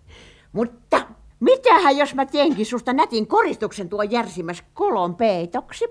Mutta 0.56 1.02
mitähän 1.40 1.98
jos 1.98 2.16
mä 2.16 2.26
teenkin 2.26 2.66
susta 2.66 2.94
nätin 2.94 3.28
koristuksen 3.28 3.90
tuo 3.90 4.04
järsimäs 4.04 4.64
kolon 4.74 5.16
peitoksi? 5.16 5.86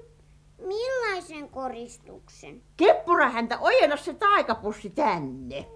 Millaisen 0.58 1.48
koristuksen? 1.48 2.62
Keppurahäntä, 2.76 3.58
ojenna 3.60 3.96
se 3.96 4.14
taikapussi 4.14 4.90
tänne. 4.90 5.66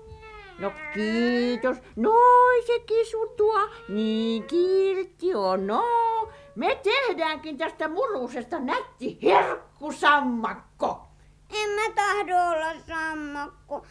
No 0.58 0.72
kiitos. 0.94 1.76
Noi 1.96 2.62
se 2.66 2.78
kisutua. 2.78 3.60
Niin 3.88 4.44
kiltti 4.44 5.34
on. 5.34 5.66
No, 5.66 5.82
me 6.54 6.80
tehdäänkin 6.82 7.58
tästä 7.58 7.88
murusesta 7.88 8.58
nätti 8.58 9.18
herkkusammakko. 9.22 11.08
En 11.62 11.70
mä 11.70 11.94
tahdo 11.94 12.34
olla 12.34 12.80
sammakko. 12.88 13.86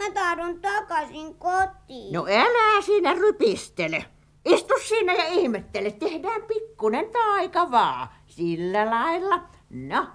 Mä 0.00 0.10
tahdon 0.14 0.60
takaisin 0.60 1.34
kotiin. 1.34 2.12
No 2.12 2.26
älä 2.26 2.82
siinä 2.82 3.14
rypistele. 3.14 4.04
Istu 4.44 4.74
siinä 4.88 5.14
ja 5.14 5.24
ihmettele. 5.24 5.90
Tehdään 5.90 6.42
pikkunen 6.42 7.10
taika 7.12 7.70
vaan. 7.70 8.08
Sillä 8.26 8.90
lailla. 8.90 9.42
No, 9.70 10.06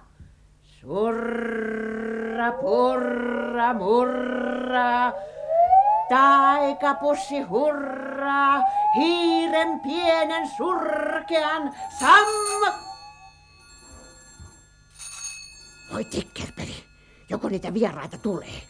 Surra, 0.62 2.52
purra, 2.60 3.74
murra. 3.74 5.12
Taikapussi 6.08 7.40
hurraa, 7.40 8.62
hiiren 8.94 9.80
pienen 9.80 10.48
surkean 10.56 11.74
sam... 12.00 12.26
Oi 15.94 16.04
tikkerpeli, 16.04 16.84
joko 17.28 17.48
niitä 17.48 17.74
vieraita 17.74 18.18
tulee? 18.18 18.62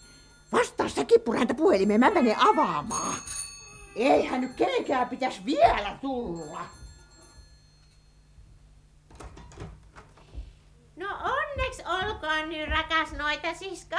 Vastaa 0.53 0.89
sitä 0.89 1.05
kippuräntä 1.05 1.55
puhelimeen, 1.55 2.01
mä 2.01 2.11
menen 2.11 2.37
avaamaan. 2.39 3.15
Eihän 3.99 4.41
nyt 4.41 4.53
kenenkään 4.57 5.09
pitäisi 5.09 5.45
vielä 5.45 5.97
tulla. 6.01 6.61
No 10.97 11.07
onneksi 11.23 11.83
olkoon 11.87 12.49
nyt 12.49 12.69
rakas 12.71 13.13
noita 13.13 13.55
sisko. 13.55 13.97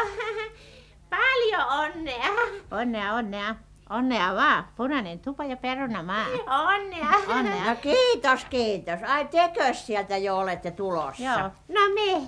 Paljon 1.10 1.68
onnea. 1.68 2.32
Onnea, 2.72 3.14
onnea. 3.14 3.56
Onnea 3.90 4.36
vaan. 4.36 4.68
Punainen 4.76 5.20
tupa 5.20 5.44
ja 5.46 5.58
perunamaa. 5.58 6.26
Onnea. 6.48 7.38
Onnea. 7.40 7.66
No 7.66 7.76
kiitos, 7.76 8.46
kiitos. 8.46 9.00
Ai 9.08 9.26
tekös 9.26 9.86
sieltä 9.88 10.18
jo 10.18 10.38
olette 10.38 10.72
tulossa? 10.72 11.24
Joo. 11.24 11.50
No 11.68 11.82
me, 11.94 12.28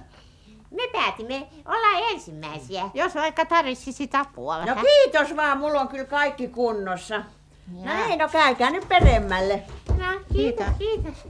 me 0.71 0.83
päätimme 0.91 1.47
olla 1.65 2.09
ensimmäisiä. 2.11 2.89
Jos 2.93 3.15
vaikka 3.15 3.45
tarvitsisi 3.45 4.09
apua 4.13 4.65
No 4.65 4.75
kiitos 4.75 5.35
vaan, 5.35 5.57
mulla 5.57 5.81
on 5.81 5.87
kyllä 5.87 6.05
kaikki 6.05 6.47
kunnossa. 6.47 7.23
No 7.71 7.91
ei, 8.09 8.17
no 8.17 8.29
käykää 8.29 8.69
nyt 8.69 8.87
peremmälle. 8.87 9.63
No 9.87 10.19
kiitos, 10.33 10.67
kiitos. 10.77 11.27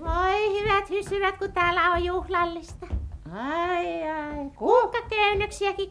Voi 0.00 0.62
hyvät 0.62 0.90
hysyvät, 0.90 1.38
kun 1.38 1.52
täällä 1.52 1.90
on 1.90 2.04
juhlallista. 2.04 2.86
Ai 3.34 4.10
ai. 4.10 4.50
Ku... 4.56 4.92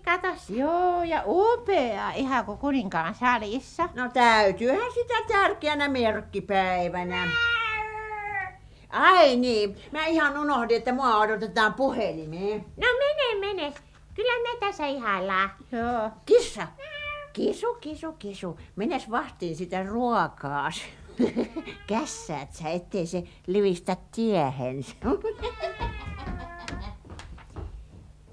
Katos. 0.06 0.50
Joo, 0.50 1.04
ja 1.04 1.24
upea. 1.26 2.12
Ihan 2.12 2.46
kuin 2.46 2.58
kuninkaan 2.58 3.16
salissa. 3.16 3.90
No 3.96 4.10
täytyyhän 4.14 4.92
sitä 4.94 5.14
tärkeänä 5.28 5.88
merkkipäivänä. 5.88 7.28
Ai 8.90 9.36
niin, 9.36 9.78
mä 9.92 10.06
ihan 10.06 10.38
unohdin, 10.38 10.78
että 10.78 10.94
mua 10.94 11.18
odotetaan 11.18 11.74
puhelimeen. 11.74 12.66
No 12.78 12.88
mene, 13.00 13.40
mene. 13.40 13.74
Kyllä 14.14 14.42
me 14.42 14.60
tässä 14.60 14.88
ihaillaan. 14.88 15.52
Joo. 15.72 16.10
Kissa, 16.26 16.68
kisu, 17.34 17.74
kisu, 17.82 18.12
kisu, 18.12 18.60
menes 18.76 19.12
vahtiin 19.12 19.56
sitä 19.56 19.84
ruokaas. 19.84 20.82
Kässäät 21.88 22.54
sä, 22.54 22.70
ettei 22.70 23.06
se 23.06 23.24
livistä 23.48 23.98
tiehensä. 24.12 24.96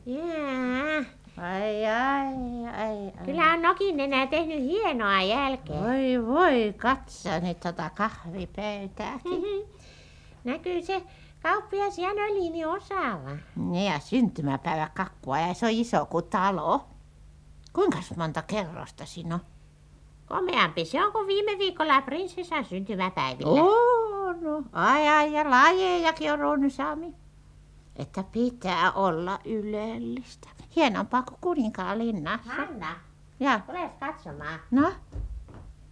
Jaa. 0.06 1.04
Ai 1.36 1.86
ai 1.86 2.34
ai. 2.66 3.12
ai. 3.18 3.24
Kyllä 3.24 3.52
on 3.52 3.62
Nokin 3.62 4.00
enää 4.00 4.26
tehnyt 4.26 4.60
hienoa 4.60 5.22
jälkeä. 5.22 5.80
Voi 5.80 6.26
voi, 6.26 6.74
katso 6.76 7.28
nyt 7.40 7.60
tota 7.60 7.90
kahvipöytääkin. 7.90 9.42
Näkyy 10.44 10.82
se 10.82 11.02
kauppias 11.42 11.98
Janolini 11.98 12.64
osaava. 12.64 13.30
Niin 13.56 13.92
ja 13.92 13.98
syntymäpäivä 13.98 14.90
kakkua 14.94 15.38
ja 15.38 15.54
se 15.54 15.66
on 15.66 15.72
iso 15.72 16.06
kuin 16.06 16.24
talo. 16.24 16.84
Kuinka 17.72 17.98
monta 18.16 18.42
kerrosta 18.42 19.06
siinä 19.06 19.34
on? 19.34 19.40
Komeampi 20.26 20.84
se 20.84 21.04
on 21.04 21.12
kuin 21.12 21.26
viime 21.26 21.58
viikolla 21.58 22.02
prinsessan 22.02 22.64
syntymäpäivillä. 22.64 23.62
On. 23.62 24.40
no. 24.44 24.62
Ai 24.72 25.08
ai 25.08 25.32
ja 25.32 25.50
lajejakin 25.50 26.32
on 26.32 26.38
runsaammin. 26.38 27.14
Että 27.96 28.24
pitää 28.32 28.92
olla 28.92 29.38
ylellistä. 29.44 30.48
Hienompaa 30.76 31.22
kuin 31.22 31.38
kuninkaan 31.40 31.98
linnassa. 31.98 32.52
Hanna, 32.52 32.96
Ja, 33.40 33.60
tules 33.66 33.90
katsomaan. 34.00 34.60
no, 34.70 34.92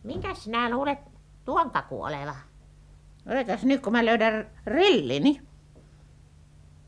Minkäs 0.05 0.45
sinä 0.45 0.71
luulet 0.71 0.99
tuon 1.45 1.71
kaku 1.71 2.03
oleva? 2.03 2.35
odotas 3.31 3.65
nyt 3.65 3.83
kun 3.83 3.93
mä 3.93 4.05
löydän 4.05 4.51
rillini. 4.67 5.43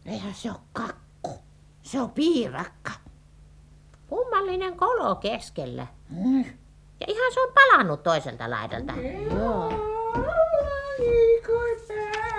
Eihän 0.06 0.34
se 0.34 0.50
ole 0.50 0.58
kakku. 0.72 1.30
Se 1.82 2.00
on 2.00 2.10
piirakka. 2.10 2.90
Kummallinen 4.08 4.76
kolo 4.76 5.14
keskellä. 5.14 5.86
Mm. 6.10 6.44
Ja 7.00 7.06
ihan 7.08 7.32
se 7.34 7.40
on 7.40 7.52
palannut 7.54 8.02
toiselta 8.02 8.50
laidalta. 8.50 8.92
Joo. 9.40 9.88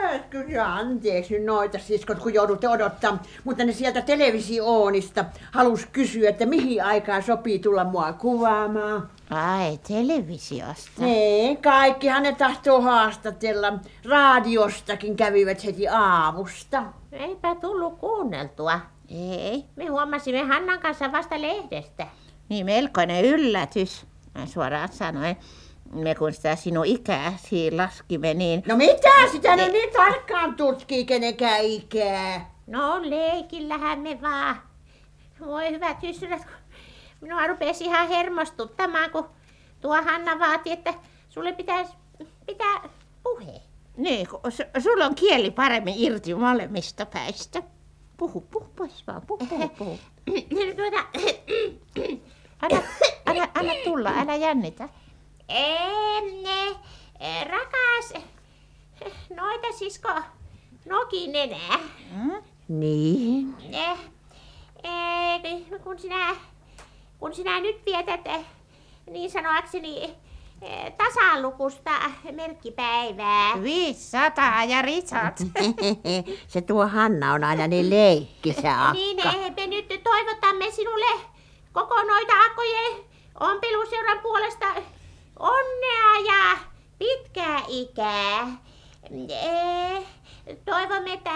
Pääskö. 0.09 0.63
Anteeksi 0.63 1.33
nyt 1.33 1.45
noita 1.45 1.79
siskot, 1.79 2.19
kun 2.19 2.33
joudutte 2.33 2.69
odottaa. 2.69 3.23
Mutta 3.43 3.63
ne 3.63 3.71
sieltä 3.71 4.01
televisioonista 4.01 5.25
halus 5.51 5.85
kysyä, 5.85 6.29
että 6.29 6.45
mihin 6.45 6.83
aikaan 6.83 7.23
sopii 7.23 7.59
tulla 7.59 7.83
mua 7.83 8.13
kuvaamaan. 8.13 9.09
Ai, 9.29 9.79
televisiosta. 9.87 11.01
Niin, 11.01 11.61
kaikkihan 11.61 12.23
ne 12.23 12.35
tahtoo 12.35 12.81
haastatella. 12.81 13.73
Radiostakin 14.09 15.15
kävivät 15.15 15.65
heti 15.65 15.87
aamusta. 15.87 16.83
Eipä 17.11 17.55
tullut 17.55 17.99
kuunneltua. 17.99 18.79
Ei. 19.11 19.65
Me 19.75 19.85
huomasimme 19.85 20.43
Hannan 20.43 20.79
kanssa 20.79 21.11
vasta 21.11 21.41
lehdestä. 21.41 22.07
Niin 22.49 22.65
melkoinen 22.65 23.25
yllätys. 23.25 24.05
Mä 24.35 24.45
suoraan 24.45 24.89
sanoen. 24.91 25.37
Me 25.93 26.15
kun 26.15 26.33
sitä 26.33 26.55
sinun 26.55 26.85
ikäsi 26.85 27.71
laskimme, 27.71 28.33
niin... 28.33 28.63
No 28.67 28.75
mitä 28.75 29.09
sitä 29.31 29.55
ne 29.55 29.67
niin 29.67 29.93
tarkkaan 29.93 30.55
tutkii 30.55 31.05
kenenkään 31.05 31.61
ikää? 31.61 32.51
No 32.67 32.99
leikillähän 33.01 33.99
me 33.99 34.21
vaan. 34.21 34.61
Voi 35.45 35.71
hyvät 35.71 36.03
ystävät, 36.03 36.45
kun 36.45 36.53
minua 37.21 37.47
rupesi 37.47 37.83
ihan 37.83 38.07
hermostuttamaan, 38.07 39.11
kun 39.11 39.29
tuo 39.81 40.01
Hanna 40.01 40.39
vaati, 40.39 40.71
että 40.71 40.93
sulle 41.29 41.53
pitäisi 41.53 41.93
pitää 42.45 42.89
puhe. 43.23 43.61
Niin, 43.97 44.27
kun 44.27 44.39
sulla 44.83 45.05
on 45.05 45.15
kieli 45.15 45.51
paremmin 45.51 45.95
irti 45.97 46.35
molemmista 46.35 47.05
päistä. 47.05 47.63
Puhu, 48.19 48.41
puhu 48.41 48.65
pois 48.75 49.07
vaan, 49.07 49.21
puhu, 49.21 49.45
puhu, 49.45 49.69
puhu. 49.69 49.99
Tuota, 50.77 51.05
Anna, 52.61 52.81
anna, 53.25 53.47
anna 53.53 53.73
tulla, 53.83 54.09
älä 54.09 54.35
jännitä. 54.35 54.89
Enne, 55.49 56.75
rakas, 57.49 58.13
noita 59.35 59.71
sisko 59.71 60.09
Nokin 60.85 61.35
enää. 61.35 61.79
Mm? 62.11 62.43
Niin. 62.67 63.55
Eh, 63.73 63.99
eh, 64.83 65.65
kun 65.83 65.99
sinä, 65.99 66.35
kun 67.19 67.35
sinä 67.35 67.59
nyt 67.59 67.85
vietät 67.85 68.27
eh, 68.27 68.45
niin 69.11 69.31
sanoakseni 69.31 70.03
eh, 70.03 70.15
tasalukusta 70.97 71.91
merkkipäivää. 72.31 73.63
500 73.63 74.63
ja 74.63 74.81
risat. 74.81 75.39
Se 76.47 76.61
tuo 76.61 76.87
Hanna 76.87 77.33
on 77.33 77.43
aina 77.43 77.67
niin 77.67 77.89
leikkisä 77.89 78.81
akka. 78.81 78.93
Niin 78.93 79.17
me 79.55 79.67
nyt 79.67 80.03
toivotamme 80.03 80.71
sinulle 80.71 81.19
koko 81.73 82.03
noita 82.03 82.33
akkojen 82.47 82.93
ompeluseuran 83.39 84.19
puolesta 84.19 84.65
onnea 85.39 86.33
ja 86.33 86.57
pitkää 86.99 87.61
ikää. 87.67 88.47
Eh, 89.29 90.05
toivomme, 90.65 91.13
että, 91.13 91.31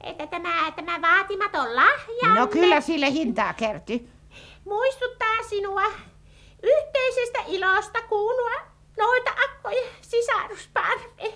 että 0.00 0.26
tämä, 0.26 0.70
tämä 0.76 1.00
vaatimaton 1.02 1.76
lahja 1.76 2.34
No 2.34 2.46
kyllä 2.46 2.80
sille 2.80 3.10
hintaa 3.12 3.52
kertyy. 3.54 4.08
muistuttaa 4.64 5.42
sinua 5.48 5.82
yhteisestä 6.64 7.38
ilosta 7.46 8.02
kuulua 8.08 8.50
noita 8.96 9.30
akkoja 9.44 9.82
sisarusparve. 10.00 11.32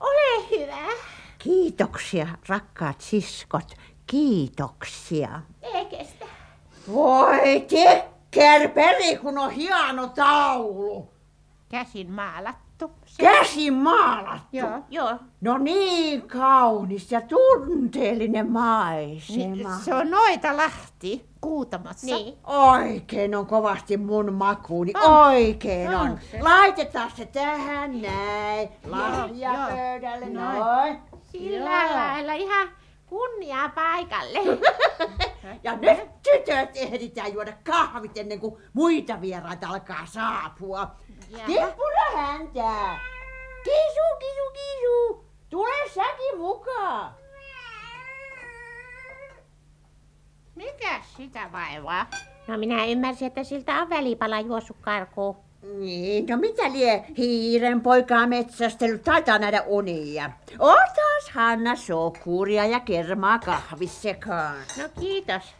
Ole 0.00 0.50
hyvä, 0.50 0.92
Kiitoksia, 1.38 2.26
rakkaat 2.48 3.00
siskot. 3.00 3.74
Kiitoksia. 4.06 5.40
eikä 5.62 6.04
sitä. 6.04 6.26
Voi 6.92 7.60
tekker, 7.60 8.68
peri, 8.68 9.16
kun 9.16 9.38
on 9.38 9.50
hieno 9.50 10.06
taulu. 10.08 11.10
Käsin 11.68 12.10
maalattu. 12.10 12.65
Se, 12.78 13.22
Käsin 13.22 13.74
maalattu. 13.74 14.46
joo. 14.56 14.70
Joo, 14.90 15.14
No 15.40 15.58
niin 15.58 16.22
kaunis 16.28 17.12
ja 17.12 17.20
tunteellinen 17.20 18.50
maisema. 18.52 19.38
Niin, 19.54 19.66
se 19.84 19.94
on 19.94 20.10
noita 20.10 20.56
Lahti 20.56 21.26
Kuutamossa. 21.40 22.06
niin. 22.06 22.34
Oikein 22.44 23.34
on 23.34 23.46
kovasti 23.46 23.96
mun 23.96 24.32
makuuni, 24.32 24.92
On. 25.04 25.12
oikein 25.26 25.88
on. 25.88 26.10
On 26.10 26.18
se. 26.30 26.42
Laitetaan 26.42 27.10
se 27.16 27.26
tähän 27.26 28.02
näin, 28.02 28.68
lahja 28.86 29.50
pöydälle, 29.68 30.26
Noin. 30.26 30.58
noin. 30.58 30.98
Sillä 31.22 31.82
Joo. 31.82 31.96
lailla 31.96 32.32
ihan 32.32 32.68
kunnia 33.06 33.70
paikalle. 33.74 34.38
Ja 35.62 35.76
nyt 35.76 36.22
tytöt 36.22 36.70
ehditään 36.76 37.32
juoda 37.34 37.52
kahvit 37.64 38.18
ennen 38.18 38.40
kuin 38.40 38.54
muita 38.72 39.20
vieraita 39.20 39.68
alkaa 39.68 40.06
saapua. 40.06 40.96
Jaha. 41.30 41.46
Tippura 41.46 42.16
häntä! 42.16 42.98
Kisu, 43.64 44.06
kisu, 44.18 44.50
kisu! 44.52 45.24
Tule 45.50 45.88
säkin 45.94 46.38
mukaan! 46.38 47.14
Mikä 50.54 51.00
sitä 51.16 51.50
vaivaa? 51.52 52.06
No 52.48 52.58
minä 52.58 52.84
ymmärsin, 52.84 53.26
että 53.26 53.44
siltä 53.44 53.82
on 53.82 53.90
välipala 53.90 54.40
juossut 54.40 54.76
karkuun. 54.80 55.36
Niin, 55.78 56.26
no 56.26 56.36
mitä 56.36 56.62
lie 56.72 57.04
hiiren 57.18 57.80
poikaa 57.80 58.26
metsästellyt, 58.26 59.02
taitaa 59.04 59.38
nähdä 59.38 59.62
unia. 59.62 60.30
Otas 60.58 61.30
Hanna 61.34 61.76
sokuria 61.76 62.66
ja 62.66 62.80
kermaa 62.80 63.38
kahvissekaan. 63.38 64.56
No 64.78 64.84
kiitos. 65.00 65.54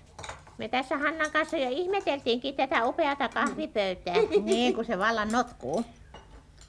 Me 0.58 0.68
tässä 0.68 0.98
Hannan 0.98 1.30
kanssa 1.30 1.56
jo 1.56 1.68
ihmeteltiinkin 1.70 2.54
tätä 2.54 2.84
upeata 2.84 3.28
kahvipöytää. 3.28 4.14
Niin 4.44 4.74
kuin 4.74 4.84
se 4.86 4.98
vallan 4.98 5.32
notkuu. 5.32 5.84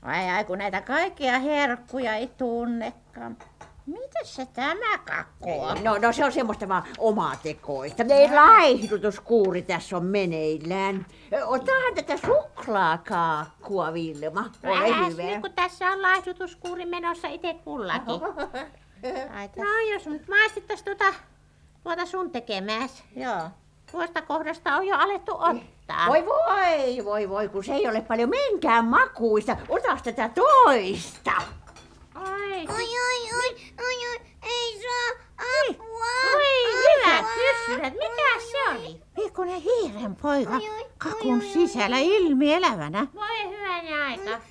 Ai 0.01 0.29
ai, 0.29 0.45
kun 0.45 0.57
näitä 0.57 0.81
kaikkia 0.81 1.39
herkkuja 1.39 2.15
ei 2.15 2.27
tunnekaan. 2.27 3.37
Mitä 3.85 4.19
se 4.23 4.45
tämä 4.53 4.97
kakku 4.97 5.61
on? 5.61 5.83
No, 5.83 5.97
no 5.97 6.13
se 6.13 6.25
on 6.25 6.31
semmoista 6.31 6.67
vaan 6.67 6.83
omaa 6.97 7.35
tekoista. 7.43 8.03
Ei 8.09 8.31
laihdutuskuuri 8.31 9.61
tässä 9.61 9.97
on 9.97 10.05
meneillään. 10.05 11.05
Otahan 11.45 11.95
tätä 11.95 12.17
suklaakaakkua, 12.17 13.93
Vilma. 13.93 14.51
Ole 14.63 14.77
äläs 14.77 15.11
hyvä. 15.13 15.23
nyt, 15.23 15.41
kun 15.41 15.53
tässä 15.53 15.87
on 15.89 16.01
laihdutuskuuri 16.01 16.85
menossa 16.85 17.27
itse 17.27 17.53
kullakin. 17.53 18.15
Ai, 19.35 19.49
No 19.57 19.93
jos 19.93 20.05
nyt 20.07 20.27
maistettais 20.27 20.83
tuota, 20.83 21.13
tuota 21.83 22.05
sun 22.05 22.31
tekemääs. 22.31 23.03
Joo. 23.15 23.49
Tuosta 23.91 24.21
kohdasta 24.21 24.75
on 24.75 24.87
jo 24.87 24.95
alettu 24.97 25.31
ottaa. 25.31 26.07
Voi 26.07 26.25
voi, 26.25 27.05
voi 27.05 27.29
voi, 27.29 27.49
kun 27.49 27.63
se 27.63 27.73
ei 27.73 27.87
ole 27.87 28.01
paljon 28.01 28.29
minkään 28.29 28.85
makuista. 28.85 29.57
Otas 29.69 30.03
tätä 30.03 30.29
toista. 30.29 31.31
Oi, 32.15 32.57
Oi, 32.57 32.65
oi, 32.67 33.33
oi, 33.33 33.55
oi, 33.85 34.07
oi, 34.11 34.19
ei 34.43 34.81
saa 34.81 35.27
apua. 35.69 36.05
oi 36.35 36.73
hyvät 36.73 37.25
ystävät, 37.51 37.93
mikä 37.93 38.39
se 38.51 38.71
oli? 38.71 39.01
Pikkunen 39.15 39.61
hiiren 39.61 40.15
poika 40.15 40.53
Oi, 40.55 40.69
oi, 40.69 40.85
kakun 40.97 41.41
sisällä 41.41 41.97
ilmi 41.97 42.53
elävänä. 42.53 43.07
Voi 43.15 43.49
hyvän 43.57 44.03
aika. 44.07 44.41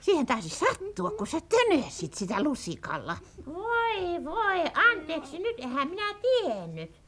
Siihen 0.00 0.26
taisi 0.26 0.48
sattua, 0.48 1.10
kun 1.10 1.26
sä 1.26 1.38
tönösit 1.48 2.14
sitä 2.14 2.42
lusikalla. 2.42 3.16
Voi 3.46 4.24
voi, 4.24 4.60
anteeksi, 4.90 5.38
nyt 5.38 5.58
eihän 5.58 5.88
minä 5.88 6.14
tiennyt. 6.22 7.05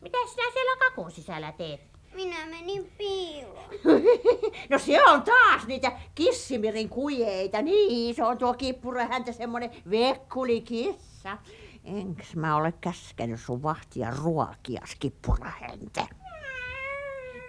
Mitä 0.00 0.18
sinä 0.30 0.50
siellä 0.52 0.76
kakun 0.78 1.10
sisällä 1.10 1.52
teet? 1.52 1.80
Minä 2.14 2.46
menin 2.46 2.92
piiloon. 2.98 3.70
No 4.70 4.78
se 4.78 5.04
on 5.04 5.22
taas 5.22 5.66
niitä 5.66 5.92
kissimirin 6.14 6.88
kujeita. 6.88 7.62
Niin, 7.62 8.14
se 8.14 8.24
on 8.24 8.38
tuo 8.38 8.54
kippura 8.54 9.06
häntä 9.06 9.32
semmonen 9.32 9.70
vekkulikissa. 9.90 11.38
Enks 11.84 12.36
mä 12.36 12.56
ole 12.56 12.74
käskenyt 12.80 13.40
sun 13.40 13.62
vahtia 13.62 14.10
ruokia, 14.22 14.82
kippura 15.00 15.50
häntä? 15.60 16.06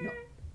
No, 0.02 0.12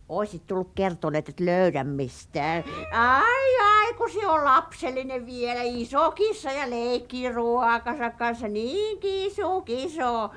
oisit 0.08 0.46
tullut 0.46 0.70
kertoneet, 0.74 1.28
että 1.28 1.44
löydän 1.44 1.86
mistään. 1.86 2.64
Ai 2.92 3.56
ai, 3.62 3.94
kun 3.94 4.10
se 4.10 4.26
on 4.26 4.44
lapsellinen 4.44 5.26
vielä, 5.26 5.62
iso 5.62 6.10
kissa 6.10 6.52
ja 6.52 6.70
leikkii 6.70 7.32
ruokansa 7.32 8.10
kanssa, 8.10 8.48
niin 8.48 9.00
kisu, 9.00 9.60
kiso. 9.60 10.30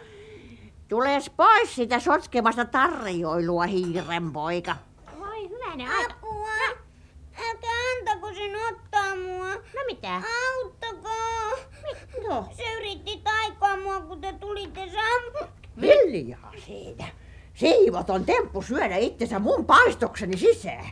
Tules 0.89 1.29
pois 1.29 1.75
sitä 1.75 1.99
sotkemasta 1.99 2.65
tarjoilua, 2.65 3.63
hiirenpoika. 3.65 4.75
Voi 5.19 5.49
hyvänä 5.49 5.97
aika. 5.97 6.13
Apua. 6.13 6.47
Älkää 7.49 7.71
antako 7.99 8.33
sen 8.33 8.51
ottaa 8.69 9.15
mua. 9.15 9.49
No 9.53 9.81
mitä? 9.87 10.21
Auttakaa. 10.55 11.51
No, 12.27 12.45
Se 12.57 12.73
yritti 12.73 13.21
taikoa 13.23 13.77
mua, 13.77 14.01
kun 14.01 14.21
te 14.21 14.33
tulitte 14.33 14.81
sammu. 14.91 15.51
Viljaa 15.81 16.51
siinä. 16.65 17.07
Siivoton 17.53 18.25
temppu 18.25 18.61
syödä 18.61 18.95
itsensä 18.95 19.39
mun 19.39 19.65
paistokseni 19.65 20.37
sisään. 20.37 20.85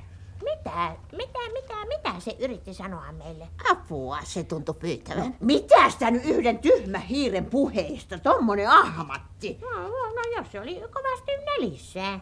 Mitä? 0.43 0.95
Mitä, 1.11 1.39
mitä, 1.53 1.85
mitä 1.87 2.19
se 2.19 2.35
yritti 2.39 2.73
sanoa 2.73 3.11
meille? 3.11 3.47
apua 3.71 4.19
se 4.23 4.43
tuntui 4.43 4.75
pyytävän. 4.75 5.35
Mitä 5.39 5.89
sitä 5.89 6.11
nyt 6.11 6.25
yhden 6.25 6.59
tyhmä 6.59 6.99
hiiren 6.99 7.45
puheista, 7.45 8.19
tommonen 8.19 8.69
ahmatti? 8.69 9.57
No, 9.61 9.81
no, 9.81 9.87
no 9.87 10.21
jos 10.37 10.51
se 10.51 10.59
oli 10.61 10.75
kovasti 10.75 11.31
nälissään. 11.45 12.21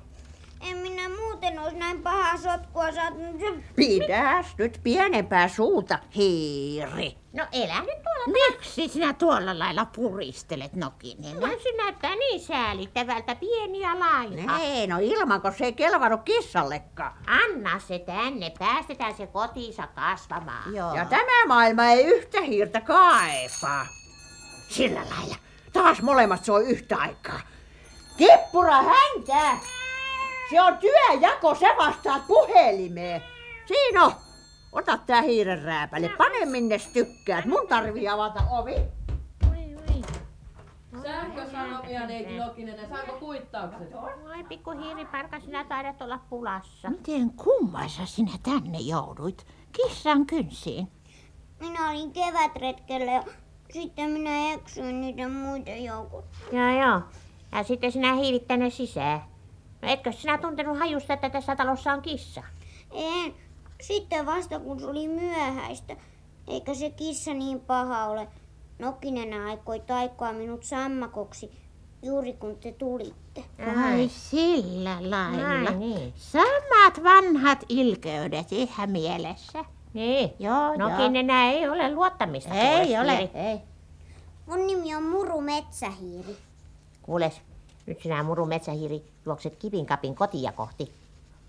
En 0.66 0.78
minä 0.78 1.10
muuten 1.10 1.60
olisi 1.60 1.76
näin 1.76 2.04
pahaa 2.04 2.38
sotkua 2.38 2.92
saanut. 2.92 3.20
Pidäs 3.76 4.46
nyt 4.58 4.80
pienempää 4.84 5.48
suuta, 5.48 6.00
hiiri. 6.16 7.18
No 7.34 7.46
elä 7.52 7.80
nyt 7.80 8.04
tuolla. 8.04 8.40
Miksi 8.52 8.88
sinä 8.88 9.14
tuolla 9.14 9.60
lailla 9.60 9.86
puristelet 9.86 10.74
nokinen? 10.74 11.40
No, 11.40 11.48
se 11.48 11.78
näyttää 11.78 12.16
niin 12.16 12.40
säälittävältä, 12.40 13.36
pieni 13.36 13.80
ja 13.80 14.00
laiha. 14.00 14.60
Ei, 14.60 14.88
no 14.88 14.98
ilmanko 15.02 15.52
se 15.52 15.66
ei 15.66 15.74
kelvannut 15.74 16.22
kissallekaan. 16.24 17.14
Anna 17.28 17.80
se 17.80 18.00
tänne, 18.00 18.54
päästetään 18.60 19.16
se 19.16 19.28
kotiinsa 19.28 19.88
kasvamaan. 19.88 20.76
Joo. 20.76 20.96
Ja 20.96 21.06
tämä 21.06 21.46
maailma 21.48 21.86
ei 21.86 22.06
yhtä 22.06 22.42
hiirtä 22.42 22.82
kaipaa. 22.82 23.88
Sillä 24.70 25.00
lailla. 25.00 25.36
Taas 25.74 26.02
molemmat 26.02 26.46
soi 26.46 26.66
yhtä 26.66 26.98
aikaa. 26.98 27.40
Kippura 28.18 28.76
häntä! 28.76 29.58
Se 30.50 30.62
on 30.62 30.78
työjako, 30.78 31.56
sä 31.56 31.68
vastaat 31.78 32.28
puhelimeen. 32.28 33.22
Siinä 33.66 34.04
on. 34.04 34.12
Ota 34.72 34.98
tää 34.98 35.22
hiiren 35.22 35.64
rääpäle, 35.64 36.10
pane 36.18 36.46
minne 36.46 36.78
tykkäät. 36.94 37.46
Mun 37.46 37.68
tarvii 37.68 38.08
avata 38.08 38.40
ovi. 38.52 38.76
Oi, 39.52 39.76
oi. 39.76 40.02
Sähkösanomia, 41.04 42.08
neiti 42.08 42.38
Nokinen. 42.38 42.90
Saanko 42.90 43.14
kuittaukset? 43.20 43.94
Oi, 44.26 44.44
pikku 44.50 44.72
hiiriparka, 44.72 45.40
sinä 45.40 45.64
taidat 45.64 46.02
olla 46.02 46.20
pulassa. 46.30 46.90
Miten 46.90 47.32
kummassa 47.32 48.06
sinä 48.06 48.32
tänne 48.44 48.78
jouduit? 48.78 49.48
Kissan 49.72 50.26
kynsiin. 50.26 50.88
Minä 51.60 51.90
olin 51.90 52.12
kevätretkellä 52.12 53.12
ja 53.12 53.24
sitten 53.74 54.10
minä 54.10 54.54
eksyin 54.54 55.02
niiden 55.02 55.32
muiden 55.32 55.84
joukossa. 55.84 56.46
Joo, 56.52 56.70
joo. 56.70 57.02
Ja 57.52 57.64
sitten 57.64 57.92
sinä 57.92 58.14
hiivit 58.16 58.48
tänne 58.48 58.70
sisään. 58.70 59.35
No 59.86 59.92
etkö 59.92 60.12
sinä 60.12 60.38
tuntenut 60.38 60.80
hajusta, 60.80 61.14
että 61.14 61.30
tässä 61.30 61.56
talossa 61.56 61.94
on 61.94 62.02
kissa? 62.02 62.44
En. 62.92 63.34
Sitten 63.82 64.26
vasta 64.26 64.60
kun 64.60 64.80
se 64.80 64.86
oli 64.86 65.08
myöhäistä. 65.08 65.96
Eikä 66.48 66.74
se 66.74 66.90
kissa 66.90 67.34
niin 67.34 67.60
paha 67.60 68.06
ole. 68.06 68.28
Nokinen 68.80 69.34
aikoi 69.34 69.80
taikoa 69.80 70.34
minut 70.34 70.64
sammakoksi 70.64 71.52
juuri 72.02 72.34
kun 72.34 72.58
te 72.58 72.72
tulitte. 72.72 73.44
Ai 73.86 74.10
sillä 74.10 74.98
lailla. 75.00 75.70
Ai 75.70 75.76
niin. 75.76 76.14
Samat 76.16 77.04
vanhat 77.04 77.64
ilkeydet 77.70 78.52
ihan 78.52 78.90
mielessä. 78.90 79.66
Niin. 79.94 80.34
Joo, 80.40 80.76
Nokin 80.78 81.16
enää 81.16 81.52
ei 81.52 81.70
ole 81.70 81.94
luottamista. 81.94 82.56
joo. 82.56 82.64
Ei 82.64 82.86
kuule, 82.86 83.02
ole, 83.02 83.30
ei. 83.34 83.60
Mun 84.46 84.68
nimi 84.68 84.96
on 84.96 85.04
Muru 85.04 85.42
Metsähiiri. 85.42 86.38
Kuules, 87.02 87.42
nyt 87.86 88.02
sinä 88.02 88.24
muru 88.24 88.46
metsähiiri 88.46 89.04
juokset 89.26 89.56
kipinkapin 89.56 90.16
kotia 90.16 90.52
kohti. 90.52 90.92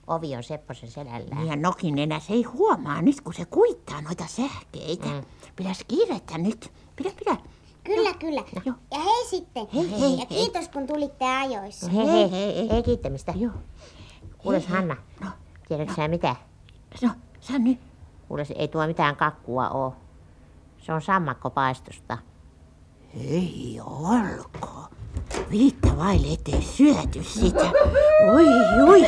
Ovi 0.07 0.37
on 0.37 0.43
Sepposen 0.43 0.91
selällään. 0.91 1.47
Ja 1.47 1.57
Nokinen 1.57 2.21
se 2.21 2.33
ei 2.33 2.43
huomaa 2.43 3.03
nyt, 3.03 3.21
kun 3.21 3.35
se 3.35 3.45
kuittaa 3.45 4.01
noita 4.01 4.27
sähkeitä. 4.27 5.07
Mm. 5.07 5.23
Pidäs 5.57 5.85
kiirettä 5.89 6.39
nyt. 6.39 6.73
Pidä, 6.97 7.11
pidä. 7.19 7.37
Kyllä, 7.85 8.15
kyllä. 8.15 8.43
Joo. 8.65 8.75
Ja 8.91 8.99
hei 8.99 9.27
sitten. 9.27 9.67
Hei, 9.75 9.91
hei, 9.91 10.11
ja 10.13 10.17
hei. 10.17 10.27
kiitos 10.27 10.69
kun 10.69 10.87
tulitte 10.87 11.25
ajoissa. 11.25 11.89
Hei, 11.91 12.07
Hei, 12.07 12.15
hei, 12.15 12.31
hei, 12.31 12.57
hei, 12.57 12.69
ei 12.77 12.83
kiittämistä. 12.83 13.33
Joo. 13.37 13.53
Kuules 14.39 14.63
Hei, 14.63 14.71
hei. 14.71 14.77
Hanna, 14.81 14.97
No, 15.21 15.27
tiedätkö 15.69 15.95
sä 15.95 16.09
mitä? 16.09 16.37
no, 17.03 17.11
sano 17.41 17.59
nyt. 17.59 17.79
Kuules, 18.29 18.53
ei 18.57 18.69
tuo 18.69 18.87
mitään 18.87 19.17
kakkua 19.17 19.69
oo. 19.71 19.95
Se 20.79 20.93
on 20.93 21.03
sammakkopaistosta. 21.03 22.19
Ei 23.21 23.81
olko. 23.85 24.89
Viitta 25.51 25.89
vaille, 25.99 26.33
ettei 26.33 26.63
syöty 26.63 27.23
sitä. 27.25 27.71
Oi, 28.35 28.47
oi. 28.89 29.03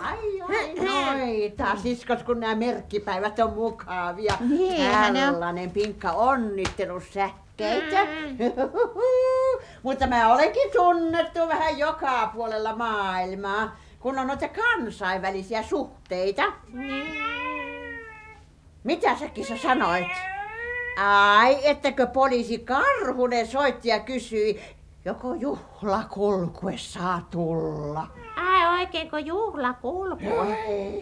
Ai, 0.00 0.40
ai, 0.40 0.74
noita 0.84 1.76
siskot, 1.76 2.22
kun 2.22 2.40
nämä 2.40 2.54
merkkipäivät 2.54 3.38
on 3.38 3.52
mukavia. 3.52 4.34
Niinhän 4.40 5.14
ne 5.14 5.26
on. 5.26 5.32
Tällainen 5.32 5.70
pinkka 5.70 6.12
onnittelussäkkeitä. 6.12 8.06
Mutta 9.82 10.06
mä 10.06 10.32
olenkin 10.34 10.70
tunnettu 10.72 11.40
vähän 11.48 11.78
joka 11.78 12.30
puolella 12.34 12.76
maailmaa, 12.76 13.76
kun 14.00 14.18
on 14.18 14.26
noita 14.26 14.48
kansainvälisiä 14.48 15.62
suhteita. 15.62 16.42
Mitä 18.84 19.16
säkin 19.16 19.46
sä 19.46 19.56
sanoit? 19.56 20.06
Ai, 20.96 21.68
ettäkö 21.68 22.06
poliisi 22.06 22.58
Karhunen 22.58 23.46
soitti 23.46 23.88
ja 23.88 24.00
kysyi, 24.00 24.60
joko 25.04 25.34
juhlakulkue 25.34 26.74
saa 26.76 27.26
tulla? 27.30 28.06
Ai 28.36 28.80
oikeinko 28.80 29.18
juhla 29.18 29.72
kulkua? 29.72 30.44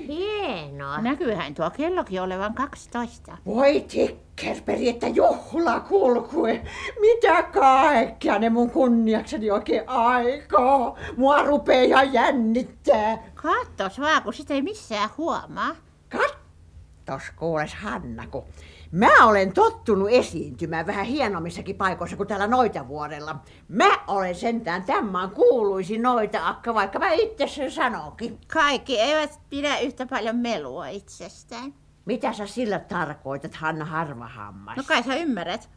Hienoa. 0.06 1.00
Näkyyhän 1.00 1.54
tuo 1.54 1.70
kellokin 1.70 2.22
olevan 2.22 2.54
12. 2.54 3.38
Voi 3.46 3.80
tikkerperi, 3.80 4.88
että 4.88 5.08
juhla 5.08 5.80
kulkue. 5.80 6.62
Mitä 7.00 7.42
kaikkea 7.42 8.38
ne 8.38 8.50
mun 8.50 8.70
kunniakseni 8.70 9.50
oikein 9.50 9.88
aikaa. 9.88 10.98
Mua 11.16 11.42
rupee 11.42 11.84
ihan 11.84 12.12
jännittää. 12.12 13.18
Kattos 13.34 14.00
vaan, 14.00 14.22
kun 14.22 14.34
sitä 14.34 14.54
ei 14.54 14.62
missään 14.62 15.10
huomaa. 15.18 15.76
Kattos 16.08 17.22
kuules 17.36 17.74
Hanna, 17.74 18.26
kun 18.26 18.44
mä 18.92 19.26
olen 19.26 19.52
tottunut 19.52 20.08
esiintymään 20.10 20.86
vähän 20.86 21.06
hienommissakin 21.06 21.76
paikoissa 21.76 22.16
kuin 22.16 22.26
täällä 22.26 22.46
Noitavuorella. 22.46 23.36
Mä 23.68 23.90
olen 24.06 24.34
sentään 24.34 24.84
tämän 24.84 25.30
kuuluisin 25.30 26.02
noita 26.02 26.48
akka, 26.48 26.74
vaikka 26.74 26.98
mä 26.98 27.12
itse 27.12 27.48
sen 27.48 27.70
sanonkin. 27.70 28.38
Kaikki 28.52 29.00
eivät 29.00 29.40
pidä 29.50 29.78
yhtä 29.78 30.06
paljon 30.06 30.36
melua 30.36 30.88
itsestään. 30.88 31.74
Mitä 32.04 32.32
sä 32.32 32.46
sillä 32.46 32.78
tarkoitat, 32.78 33.54
Hanna 33.54 33.84
Harvahammas? 33.84 34.76
No 34.76 34.82
kai 34.86 35.02
sä 35.02 35.14
ymmärrät. 35.14 35.70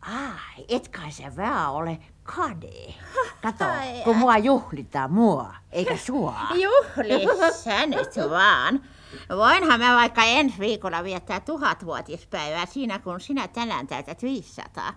Ai, 0.00 0.64
et 0.68 0.88
kai 0.88 1.12
sä 1.12 1.36
vähän 1.36 1.72
ole 1.72 1.98
kade. 2.22 2.94
Kato, 3.42 3.64
Ai, 3.64 4.02
kun 4.04 4.16
mua 4.16 4.38
juhlitaan 4.38 5.12
mua, 5.12 5.54
eikä 5.72 5.96
sua. 5.96 6.36
Juhlissa 6.54 7.86
nyt 7.86 8.30
vaan. 8.30 8.80
Voinhan 9.36 9.80
mä 9.80 9.96
vaikka 9.96 10.24
ensi 10.24 10.58
viikolla 10.58 11.04
viettää 11.04 11.40
tuhatvuotispäivää 11.40 12.66
siinä, 12.66 12.98
kun 12.98 13.20
sinä 13.20 13.48
tänään 13.48 13.86
täytät 13.86 14.22
500. 14.22 14.94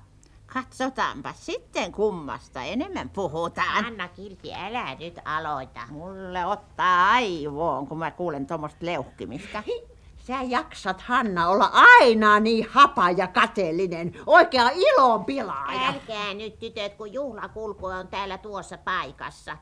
Katsotaanpa 0.53 1.33
sitten 1.33 1.91
kummasta 1.91 2.63
enemmän 2.63 3.09
puhutaan. 3.09 3.85
Anna 3.85 4.07
Kilpi, 4.07 4.53
älä 4.53 4.95
nyt 4.95 5.19
aloita. 5.25 5.79
Mulle 5.89 6.45
ottaa 6.45 7.11
aivoon, 7.11 7.87
kun 7.87 7.97
mä 7.97 8.11
kuulen 8.11 8.47
tuommoista 8.47 8.85
leuhkimista. 8.85 9.63
Sä 10.27 10.41
jaksat, 10.47 11.01
Hanna, 11.01 11.47
olla 11.47 11.69
aina 11.73 12.39
niin 12.39 12.67
hapa 12.69 13.11
ja 13.11 13.27
kateellinen. 13.27 14.13
Oikea 14.25 14.69
ilon 14.69 15.25
pilaaja. 15.25 15.87
Älkää 15.87 16.33
nyt 16.33 16.59
tytöt, 16.59 16.93
kun 16.93 17.13
juhlakulku 17.13 17.85
on 17.85 18.07
täällä 18.07 18.37
tuossa 18.37 18.77
paikassa. 18.77 19.57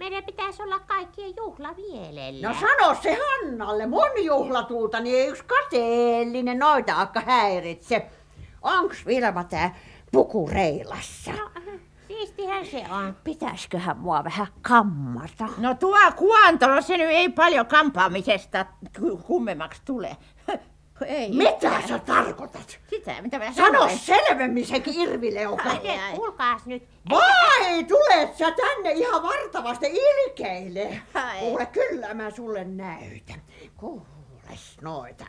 Meidän 0.00 0.24
pitäisi 0.24 0.62
olla 0.62 0.78
kaikkien 0.78 1.32
juhlavielellä. 1.36 2.48
No 2.48 2.54
sano 2.54 2.94
se 3.02 3.18
Hannalle, 3.20 3.86
mun 3.86 4.24
juhlatuultani 4.24 5.14
ei 5.14 5.28
yksi 5.28 5.44
kateellinen 5.44 6.58
noita 6.58 7.00
akka 7.00 7.20
häiritse. 7.20 8.06
Onks 8.62 9.06
Vilma 9.06 9.44
tää 9.44 9.74
puku 10.12 10.48
reilassa? 10.52 11.30
No, 11.32 11.50
siistihän 12.08 12.66
se 12.66 12.84
on. 12.90 13.16
Pitäisköhän 13.24 13.98
mua 13.98 14.24
vähän 14.24 14.46
kammata? 14.62 15.48
No 15.58 15.74
tuo 15.74 15.98
kuantolo, 16.16 16.80
se 16.82 16.96
nyt 16.96 17.10
ei 17.10 17.28
paljon 17.28 17.66
kampaamisesta 17.66 18.66
ku- 19.00 19.16
kummemmaksi 19.16 19.82
tule. 19.84 20.16
Ei. 21.06 21.30
Mitä 21.32 21.82
sä 21.88 21.98
tarkoitat? 21.98 22.78
Sitä, 22.90 23.22
mitä 23.22 23.38
mä 23.38 23.52
Sano 23.52 23.78
sanoin. 23.78 23.98
selvemmin 23.98 24.66
se 24.66 24.80
kirvileuka. 24.80 25.70
Ai, 25.70 25.88
ai. 25.98 26.12
Kuulkaas 26.16 26.66
nyt. 26.66 26.88
Vai, 27.10 27.84
tulet 27.84 28.36
sä 28.36 28.50
tänne 28.50 28.90
ihan 28.92 29.22
vartavasti 29.22 29.86
ilkeille? 29.86 31.00
Ai. 31.14 31.38
Kuule, 31.38 31.66
kyllä 31.66 32.14
mä 32.14 32.30
sulle 32.30 32.64
näytän. 32.64 33.42
Kuules 33.76 34.76
noita 34.82 35.24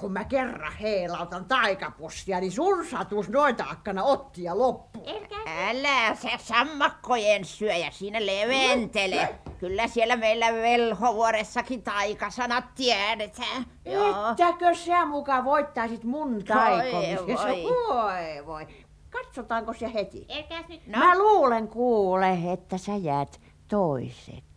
kun 0.00 0.12
mä 0.12 0.24
kerran 0.24 0.72
heilautan 0.72 1.44
taikapussia, 1.44 2.40
niin 2.40 2.52
sun 2.52 2.86
satus 2.86 3.28
noita 3.28 3.64
akkana 3.70 4.02
otti 4.02 4.42
ja 4.42 4.58
loppu. 4.58 5.06
Älä 5.46 6.14
se 6.14 6.30
sammakkojen 6.38 7.44
syöjä 7.44 7.90
siinä 7.90 8.26
leventele. 8.26 9.38
Kyllä 9.58 9.88
siellä 9.88 10.16
meillä 10.16 10.52
velhovuoressakin 10.52 11.82
taikasanat 11.82 12.64
tiedetään. 12.74 13.66
Joo. 13.84 14.30
Ettäkö 14.30 14.74
sä 14.74 15.06
muka 15.06 15.44
voittaisit 15.44 16.04
mun 16.04 16.44
taikomisessa? 16.44 17.48
voi. 17.48 17.64
Voi 17.88 18.46
voi. 18.46 18.66
Katsotaanko 19.10 19.72
se 19.74 19.94
heti? 19.94 20.26
Älkääs 20.36 20.68
nyt. 20.68 20.86
No. 20.86 20.98
Mä 20.98 21.18
luulen 21.18 21.68
kuule, 21.68 22.38
että 22.52 22.78
sä 22.78 22.96
jäät 22.96 23.40
toiseksi. 23.68 24.49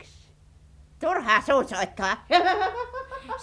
Turhaa 1.03 1.41
suusoittaa. 1.41 2.25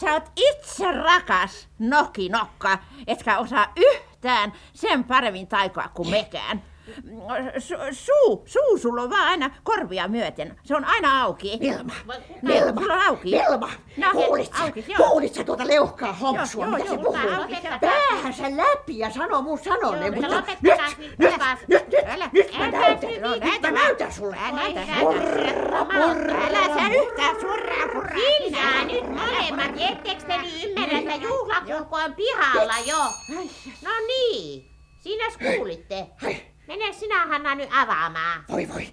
Sä 0.00 0.12
oot 0.12 0.30
itse 0.36 0.92
rakas 0.92 1.68
nokinokka, 1.78 2.78
etkä 3.06 3.38
osaa 3.38 3.72
yhtään 3.76 4.52
sen 4.74 5.04
paremmin 5.04 5.46
taikoa 5.46 5.88
kuin 5.94 6.10
mekään. 6.10 6.62
Su, 7.58 7.74
suu, 7.92 8.42
suu 8.46 8.78
sulla 8.78 9.02
on 9.02 9.10
vaan 9.10 9.28
aina 9.28 9.50
korvia 9.62 10.08
myöten. 10.08 10.56
Se 10.64 10.76
on 10.76 10.84
aina 10.84 11.22
auki. 11.22 11.58
Vilma, 11.60 11.92
No, 12.42 12.54
Vilma, 12.54 12.80
sulla 12.80 12.94
on 12.94 13.00
auki. 13.00 13.30
Vilma, 13.30 13.70
No, 13.96 14.10
kuulit 14.12 14.50
sä, 14.56 14.62
auki, 14.64 14.84
kuulit 14.96 15.34
sä 15.34 15.44
tuota 15.44 15.66
leuhkaa 15.66 16.12
hompsua, 16.12 16.64
Joo, 16.66 16.74
mitä 16.76 16.84
joo, 16.88 16.96
se 16.96 17.02
puhuu? 17.02 17.78
Päähän 17.80 18.32
sä 18.34 18.42
läpi 18.56 18.98
ja 18.98 19.10
sano 19.10 19.42
mun 19.42 19.58
sanoneen, 19.58 20.04
Joo, 20.06 20.22
mutta 20.22 20.28
no 20.28 20.42
nyt, 20.48 20.60
nyt, 20.62 20.78
nyt, 21.18 21.34
nyt, 21.68 22.32
nyt, 22.32 22.58
mä 22.58 22.70
näytän, 22.70 23.10
nyt 23.10 23.22
mä 23.40 23.46
näytä. 23.46 23.70
näytän 23.70 24.12
sulle. 24.12 24.36
Purra, 25.00 25.84
näytä. 25.84 26.46
Älä 26.46 26.74
sä 26.74 26.88
yhtään 27.02 27.40
surraa, 27.40 27.88
kurraa. 27.92 28.14
Hiljaa 28.40 28.84
nyt 28.84 29.08
molemmat, 29.08 29.70
etteks 29.90 30.24
te 30.24 30.36
nyt 30.38 30.64
ymmärrä, 30.64 30.98
että 30.98 31.14
juhlakulku 31.14 31.94
on 31.94 32.14
pihalla 32.14 32.74
jo? 32.86 32.96
No 33.84 33.90
niin, 34.06 34.70
sinäs 35.00 35.36
kuulitte. 35.56 36.06
Mene 36.70 36.92
sinä 36.92 37.26
Hanna 37.26 37.54
nyt 37.54 37.68
avaamaan. 37.72 38.44
voi 38.50 38.68
voi, 38.68 38.86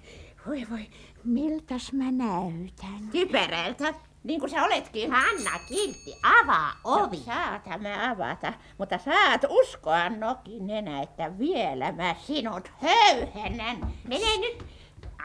voi 0.46 0.66
voi, 0.70 0.90
miltäs 1.24 1.92
mä 1.92 2.10
näytän? 2.10 3.08
Typerältä, 3.12 3.94
niin 4.24 4.40
kuin 4.40 4.50
sä 4.50 4.64
oletkin. 4.64 5.10
Hanna 5.10 5.50
Kiltti, 5.68 6.16
avaa 6.22 6.72
ovi. 6.84 7.16
Saata 7.16 7.78
mä 7.78 8.10
avata, 8.10 8.52
mutta 8.78 8.98
saat 8.98 9.44
uskoa 9.48 10.08
nokinenä, 10.08 11.02
että 11.02 11.38
vielä 11.38 11.92
mä 11.92 12.14
sinut 12.26 12.72
höyhennän. 12.82 13.92
Mene 14.08 14.36
nyt. 14.40 14.64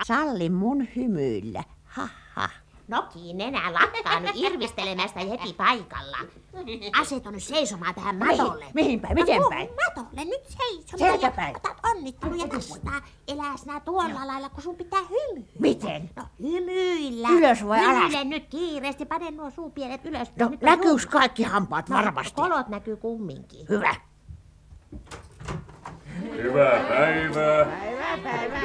Salli 0.08 0.50
mun 0.50 0.88
hymyillä, 0.96 1.63
ha 1.84 2.10
ha. 2.34 2.50
Nokiin 2.88 3.41
enää 3.41 3.74
lakkaa 3.74 4.19
nyt 4.19 4.32
irvistelemästä 4.36 5.19
heti 5.19 5.54
paikalla. 5.54 6.17
Asetu 7.02 7.32
nyt 7.32 7.43
seisomaan 7.43 7.96
tähän 7.96 8.15
matolle. 8.15 8.65
Mihin 8.74 9.00
päin, 9.00 9.13
miten 9.13 9.41
No, 9.41 9.50
päin? 9.50 9.69
Matolle 9.86 10.26
nyt 10.26 10.41
seisomaan 10.48 11.12
Selkäpäin. 11.19 11.54
ja 11.54 11.60
otat 11.69 11.78
onnitteluja 11.96 12.50
vastaan. 12.50 13.02
Elää 13.28 13.58
sinä 13.58 13.80
tuolla 13.80 14.28
lailla, 14.28 14.50
kun 14.50 14.63
sun 14.63 14.76
pitää 14.76 15.00
hymyillä. 15.10 15.52
Miten? 15.60 16.10
No 16.15 16.24
hymyillä. 16.41 17.30
Ylös 17.30 17.67
vai 17.67 17.80
alas? 17.86 17.96
Hymyile 18.04 18.24
nyt 18.24 18.48
kiireesti, 18.50 19.06
pane 19.06 19.32
nuo 19.32 19.50
suupielet 19.50 20.06
ylös. 20.06 20.28
No 20.39 20.48
hum- 20.48 21.10
kaikki 21.10 21.43
hampaat 21.43 21.89
No, 21.89 21.96
varmasti. 21.98 22.34
Kolot 22.36 22.67
näkyy 22.67 22.98
kumminkin. 22.98 23.65
Hyvä. 23.69 23.96
Hyvää 26.38 26.80
päivää. 26.89 27.65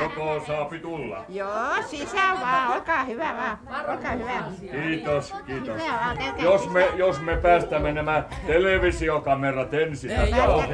Joko 0.02 0.44
saapi 0.46 0.78
tulla? 0.78 1.24
Joo, 1.28 1.82
sisään 1.86 2.40
vaan, 2.40 2.72
olkaa 2.74 3.04
hyvä 3.04 3.34
vaan, 3.36 3.58
olkaa 3.90 4.12
hyvä. 4.12 4.42
Kiitos, 4.82 5.34
kiitos. 5.46 5.82
Jos 6.38 6.70
me, 6.70 6.88
jos 6.96 7.20
me 7.20 7.36
päästämme 7.36 7.92
nämä 7.92 8.24
televisiokamerat 8.46 9.74
ensin. 9.74 10.10
Ei, 10.10 10.16
tästä 10.16 10.36
joo. 10.36 10.64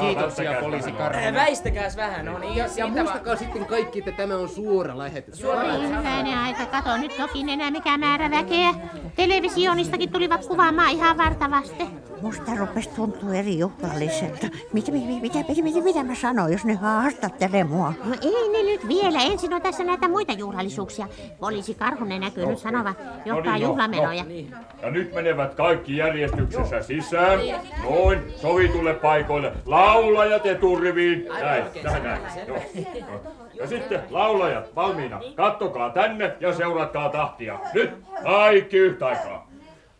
kiitoksia, 0.00 0.52
poliisi 0.60 0.92
tämä. 0.92 0.98
Karvinen. 0.98 1.34
Väistäkääs 1.34 1.96
vähän, 1.96 2.24
no 2.24 2.38
niin. 2.38 2.56
Ja, 2.56 2.66
ja 2.76 2.86
muistakaa 2.86 3.36
sitten 3.36 3.66
kaikki, 3.66 3.98
että 3.98 4.12
tämä 4.12 4.36
on 4.36 4.48
suora 4.48 4.98
lähetys. 4.98 5.42
Hyvänen 5.42 6.38
aika, 6.38 6.66
kato 6.66 6.96
nyt 6.96 7.16
toki 7.16 7.44
enää 7.52 7.70
mikä 7.70 7.98
määrä 7.98 8.30
väkeä. 8.30 8.74
Televisionistakin 9.16 10.12
tulivat 10.12 10.46
kuvaamaan 10.46 10.90
ihan 10.90 11.18
vartavasti. 11.18 11.84
Musta 12.22 12.54
rupes 12.58 12.88
tuntuu 12.88 13.32
eri 13.32 13.58
juhlalliselta. 13.58 14.46
Mitä, 14.72 14.92
mitä, 14.92 15.06
mitä, 15.20 15.38
mitä, 15.48 15.62
mitä, 15.62 15.80
mitä 15.80 16.04
mä 16.04 16.14
sanoin, 16.22 16.52
jos 16.52 16.64
ne 16.64 16.74
haastattelee 16.74 17.64
mua? 17.64 17.92
No 18.04 18.14
ei 18.22 18.48
ne 18.48 18.62
nyt 18.62 18.88
vielä. 18.88 19.18
Ensin 19.22 19.54
on 19.54 19.62
tässä 19.62 19.84
näitä 19.84 20.08
muita 20.08 20.32
juhlallisuuksia. 20.32 21.08
Poliisi 21.40 21.74
Karhunen 21.74 22.20
näkyy 22.20 22.46
nyt 22.46 22.58
sanova 22.58 22.94
johtaa 23.24 23.52
No 23.52 23.52
niin, 23.52 23.62
no, 23.62 23.68
juhlamenoja. 23.68 24.24
no. 24.24 24.30
Ja 24.82 24.90
nyt 24.90 25.14
menevät 25.14 25.54
kaikki 25.54 25.96
järjestyksessä 25.96 26.82
sisään. 26.82 27.40
Noin, 27.84 28.18
sovitulle 28.36 28.94
paikoille. 28.94 29.52
Laulajat 29.66 30.46
eturiviin. 30.46 31.28
Näin, 31.40 31.64
näin, 31.84 32.02
näin. 32.02 32.20
Joo. 32.48 32.56
No. 33.12 33.20
Ja 33.54 33.66
sitten 33.66 34.00
laulajat 34.10 34.74
valmiina. 34.76 35.20
Kattokaa 35.36 35.90
tänne 35.90 36.34
ja 36.40 36.52
seuratkaa 36.54 37.08
tahtia. 37.08 37.58
Nyt 37.74 37.90
kaikki 38.22 38.76
yhtä 38.76 39.06
aikaa. 39.06 39.48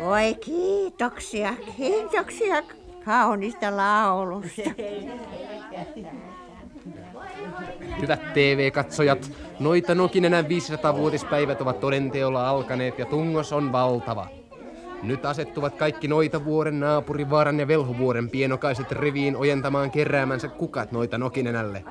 Oi 0.01 0.35
kiitoksia, 0.35 1.53
kiitoksia 1.77 2.55
kaunista 3.05 3.77
laulusta. 3.77 4.61
Hyvät 8.01 8.33
TV-katsojat, 8.33 9.31
noita 9.59 9.95
Nokinenän 9.95 10.45
500-vuotispäivät 10.45 11.61
ovat 11.61 11.79
todenteolla 11.79 12.49
alkaneet 12.49 12.99
ja 12.99 13.05
tungos 13.05 13.53
on 13.53 13.71
valtava. 13.71 14.27
Nyt 15.03 15.25
asettuvat 15.25 15.75
kaikki 15.75 16.07
noita 16.07 16.45
vuoren, 16.45 16.79
naapurivaaran 16.79 17.59
ja 17.59 17.67
velhuvuoren 17.67 18.29
pienokaiset 18.29 18.91
riviin 18.91 19.35
ojentamaan 19.35 19.91
keräämänsä 19.91 20.47
kukat 20.47 20.91
noita 20.91 21.17
Nokinenälle. 21.17 21.83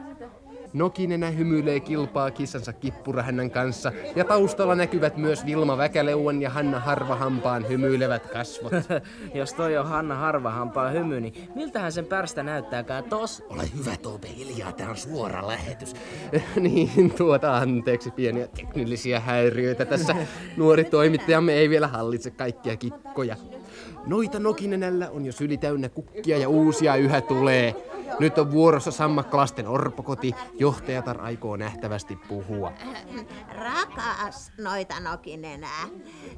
Nokinenä 0.73 1.31
hymyilee 1.31 1.81
kilpaa 1.81 2.31
kissansa 2.31 2.73
kippurahännän 2.73 3.51
kanssa 3.51 3.93
ja 4.17 4.25
taustalla 4.25 4.75
näkyvät 4.75 5.17
myös 5.17 5.47
Vilma 5.47 5.79
Väkäleuan 5.79 6.43
ja 6.43 6.51
Hanna 6.51 6.81
Harvahampaan 6.81 7.69
hymyilevät 7.69 8.27
kasvot. 8.27 8.73
Jos 9.35 9.55
toi 9.55 9.77
on 9.77 9.87
Hanna 9.87 10.15
Harvahampaa 10.15 10.91
hymy, 10.91 11.21
niin 11.21 11.49
miltähän 11.55 11.93
sen 11.93 12.07
pärstä 12.07 12.43
näyttääkään 12.43 13.05
tos? 13.05 13.45
Ole 13.49 13.63
hyvä 13.79 13.97
Toope, 13.97 14.29
hiljaa, 14.37 14.73
tää 14.73 14.91
on 14.91 14.97
suora 14.97 15.47
lähetys. 15.49 15.95
niin, 16.61 17.15
tuota 17.17 17.57
anteeksi 17.57 18.11
pieniä 18.11 18.47
teknillisiä 18.47 19.21
häiriöitä 19.21 19.85
tässä. 19.85 20.17
Nuori 20.57 20.85
toimittajamme 20.85 21.53
ei 21.53 21.71
vielä 21.71 21.89
hallitse 21.89 22.31
kaikkia 22.31 22.77
kikkoja. 22.77 23.37
Noita 24.07 24.39
Nokinenällä 24.39 25.11
on 25.11 25.27
jo 25.27 25.33
syli 25.33 25.57
täynnä 25.57 25.89
kukkia 25.89 26.39
ja 26.39 26.49
uusia 26.49 26.97
yhä 26.97 27.21
tulee. 27.21 27.92
Nyt 28.19 28.39
on 28.39 28.51
vuorossa 28.51 28.91
sammakkolasten 28.91 29.69
orpokoti. 29.69 30.35
Johtajatar 30.59 31.21
aikoo 31.21 31.57
nähtävästi 31.57 32.17
puhua. 32.17 32.73
Rakas 33.49 34.53
noita 34.59 35.01
nokinenää. 35.01 35.89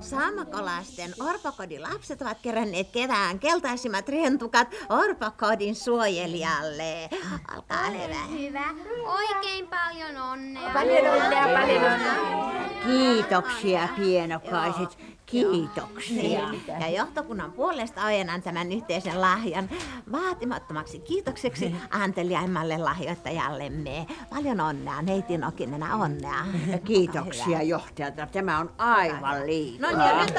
Sammakolasten 0.01 1.15
orpokodin 1.21 1.83
lapset 1.83 2.23
ovat 2.23 2.39
keränneet 2.43 2.91
kevään 2.93 3.39
keltaisimmat 3.39 4.09
rentukat 4.09 4.69
orpokodin 4.89 5.75
suojelijalle. 5.75 7.11
Olkaa 7.57 7.87
hyvä. 7.91 8.39
Hyvä. 8.39 8.65
Oikein 9.07 9.69
paljon 9.69 10.17
onnea. 10.33 10.73
Paljon 10.73 11.23
onnea, 11.23 11.45
paljon 11.45 11.85
onnea. 11.93 12.55
Kiitoksia 12.85 13.89
pienokaiset. 13.97 15.14
Kiitoksia. 15.27 16.41
Ja 16.81 16.91
johtokunnan 16.91 17.53
puolesta 17.53 18.05
ojennan 18.05 18.43
tämän 18.43 18.73
yhteisen 18.73 19.21
lahjan 19.21 19.71
vaatimattomaksi 20.13 20.99
kiitokseksi 20.99 21.75
anteliaimmalle 21.91 22.79
lahjoittajallemme. 22.79 24.07
Paljon 24.31 24.61
onnea, 24.61 25.03
neiti 25.03 25.39
Nokinenä, 25.39 25.97
onnea. 25.97 26.47
Kiitoksia 26.85 27.63
johtajalta. 27.63 28.27
Tämä 28.27 28.59
on 28.59 28.71
aivan 28.79 29.47
liikaa. 29.47 29.91
No 29.91 29.99
niin, 29.99 30.17
nyt. 30.27 30.35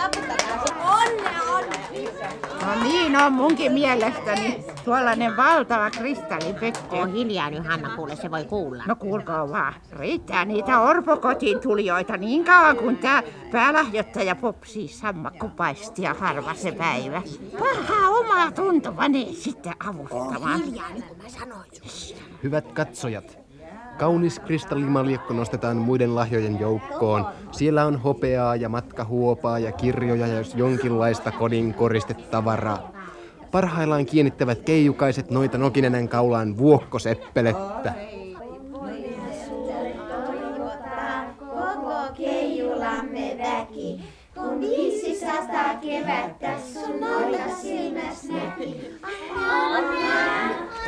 Onnea, 0.77 1.41
onnea. 1.55 1.75
No 2.65 2.83
niin 2.83 3.15
on 3.15 3.33
munkin 3.33 3.71
mielestäni. 3.71 4.65
Tuollainen 4.85 5.37
valtava 5.37 5.89
kristallipöttö. 5.89 6.95
On 6.95 7.13
hiljaa 7.13 7.49
nyt, 7.49 7.67
Hanna, 7.67 7.95
kuule, 7.95 8.15
se 8.15 8.31
voi 8.31 8.45
kuulla. 8.45 8.83
No 8.87 8.95
kuulkaa 8.95 9.49
vaan, 9.49 9.73
riittää 9.91 10.45
niitä 10.45 10.81
orpokotiin 10.81 11.59
tulijoita 11.59 12.17
niin 12.17 12.45
kauan 12.45 12.77
kuin 12.77 12.97
tää 12.97 13.23
päälahjoittaja 13.51 14.35
popsii 14.75 14.97
sammakkopaistia 14.97 16.13
harva 16.13 16.53
se 16.53 16.71
päivä. 16.71 17.21
Paha 17.59 18.09
omaa 18.09 18.51
tuntuvaneen 18.51 19.33
sitten 19.33 19.73
avustamaan. 19.87 20.63
Hiljaa, 20.63 20.89
niin 20.93 21.03
mä 21.23 21.29
sanoin. 21.29 21.69
Hyvät 22.43 22.71
katsojat, 22.71 23.39
kaunis 23.97 24.39
kristallimaljakko 24.39 25.33
nostetaan 25.33 25.77
muiden 25.77 26.15
lahjojen 26.15 26.59
joukkoon. 26.59 27.25
Siellä 27.51 27.85
on 27.85 28.01
hopeaa 28.01 28.55
ja 28.55 28.69
matkahuopaa 28.69 29.59
ja 29.59 29.71
kirjoja 29.71 30.27
ja 30.27 30.43
jonkinlaista 30.55 31.31
kodin 31.31 31.73
koristetavaraa. 31.73 32.91
Parhaillaan 33.51 34.05
kiinnittävät 34.05 34.59
keijukaiset 34.61 35.31
noita 35.31 35.57
Nokinenän 35.57 36.09
kaulaan 36.09 36.57
vuokkoseppelettä. 36.57 37.93
500 44.61 45.75
kevättä 45.81 46.49
sun 46.73 46.99
noita 46.99 47.55
silmäs 47.61 48.23
näki. 48.23 48.91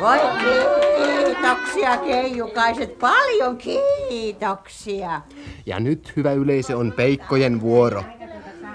Voi 0.00 0.18
kiitoksia 0.38 1.96
keijukaiset, 1.96 2.98
paljon 2.98 3.58
kiitoksia. 3.58 5.20
Ja 5.66 5.80
nyt, 5.80 6.12
hyvä 6.16 6.32
yleisö, 6.32 6.76
on 6.76 6.92
peikkojen 6.92 7.60
vuoro. 7.60 8.02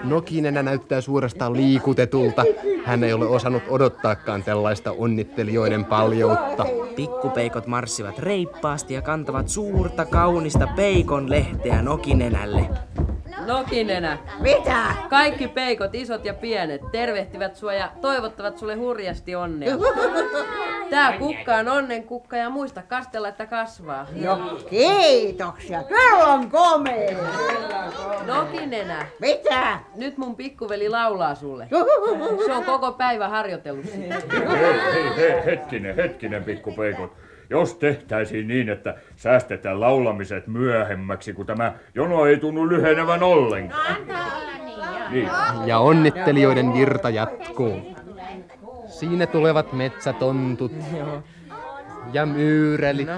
Nokinenä 0.04 0.62
näyttää 0.62 1.00
suorastaan 1.00 1.52
liikutetulta. 1.52 2.44
Hän 2.84 3.04
ei 3.04 3.12
ole 3.12 3.26
osannut 3.26 3.62
odottaakaan 3.68 4.42
tällaista 4.42 4.92
onnittelijoiden 4.92 5.84
paljoutta. 5.84 6.66
Pikkupeikot 6.96 7.66
marssivat 7.66 8.18
reippaasti 8.18 8.94
ja 8.94 9.02
kantavat 9.02 9.48
suurta 9.48 10.04
kaunista 10.04 10.68
peikon 10.76 11.30
lehteä 11.30 11.82
Nokinenälle. 11.82 12.68
Nokinenä. 13.46 14.18
Mitä? 14.40 14.82
Kaikki 15.10 15.48
peikot, 15.48 15.94
isot 15.94 16.24
ja 16.24 16.34
pienet, 16.34 16.80
tervehtivät 16.92 17.56
sua 17.56 17.74
ja 17.74 17.90
toivottavat 18.00 18.58
sulle 18.58 18.74
hurjasti 18.74 19.34
onnea. 19.34 19.76
Tää 20.90 21.18
kukka 21.18 21.54
on 21.54 21.68
onnen 21.68 22.04
kukka 22.04 22.36
ja 22.36 22.50
muista 22.50 22.82
kastella, 22.82 23.28
että 23.28 23.46
kasvaa. 23.46 24.06
No 24.24 24.58
kiitoksia, 24.70 25.82
kyllä 25.82 26.26
on 26.26 26.50
komea. 26.50 27.18
Nokinenä, 28.26 29.06
Mitä? 29.20 29.78
nyt 29.94 30.18
mun 30.18 30.36
pikkuveli 30.36 30.88
laulaa 30.88 31.34
sulle. 31.34 31.68
Se 32.46 32.52
on 32.52 32.64
koko 32.64 32.92
päivä 32.92 33.28
harjoitellut 33.28 33.86
sitä. 33.86 34.14
Hei, 34.50 34.78
hei, 34.92 35.16
hei, 35.16 35.44
hetkinen, 35.44 35.96
hetkinen, 35.96 36.44
pikkupeikot. 36.44 37.12
Jos 37.50 37.74
tehtäisiin 37.74 38.48
niin, 38.48 38.68
että 38.68 38.94
säästetään 39.16 39.80
laulamiset 39.80 40.46
myöhemmäksi, 40.46 41.32
kun 41.32 41.46
tämä 41.46 41.72
jono 41.94 42.26
ei 42.26 42.36
tunnu 42.36 42.68
lyhenevän 42.68 43.22
ollenkaan. 43.22 43.96
Niin. 45.10 45.28
Ja 45.66 45.78
onnittelijoiden 45.78 46.72
virta 46.72 47.10
jatkuu. 47.10 47.96
Siinä 48.86 49.26
tulevat 49.26 49.72
metsätontut 49.72 50.72
ja 52.12 52.26
myyrälit, 52.26 53.08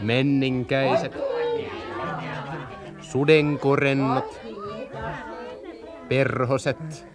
menninkäiset, 0.00 1.12
sudenkorennot, 3.00 4.40
perhoset, 6.08 7.06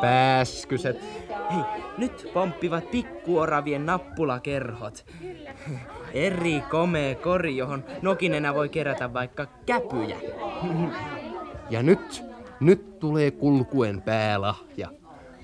pääskyset, 0.00 1.00
Hei, 1.50 1.79
nyt 2.00 2.30
pomppivat 2.34 2.90
pikkuoravien 2.90 3.86
nappulakerhot. 3.86 5.06
Eri 6.14 6.60
komea 6.70 7.14
kori, 7.14 7.56
johon 7.56 7.84
Nokinenä 8.02 8.54
voi 8.54 8.68
kerätä 8.68 9.12
vaikka 9.12 9.46
käpyjä. 9.66 10.16
Ja 11.70 11.82
nyt, 11.82 12.24
nyt 12.60 12.98
tulee 12.98 13.30
kulkuen 13.30 14.02
päälahja. 14.02 14.99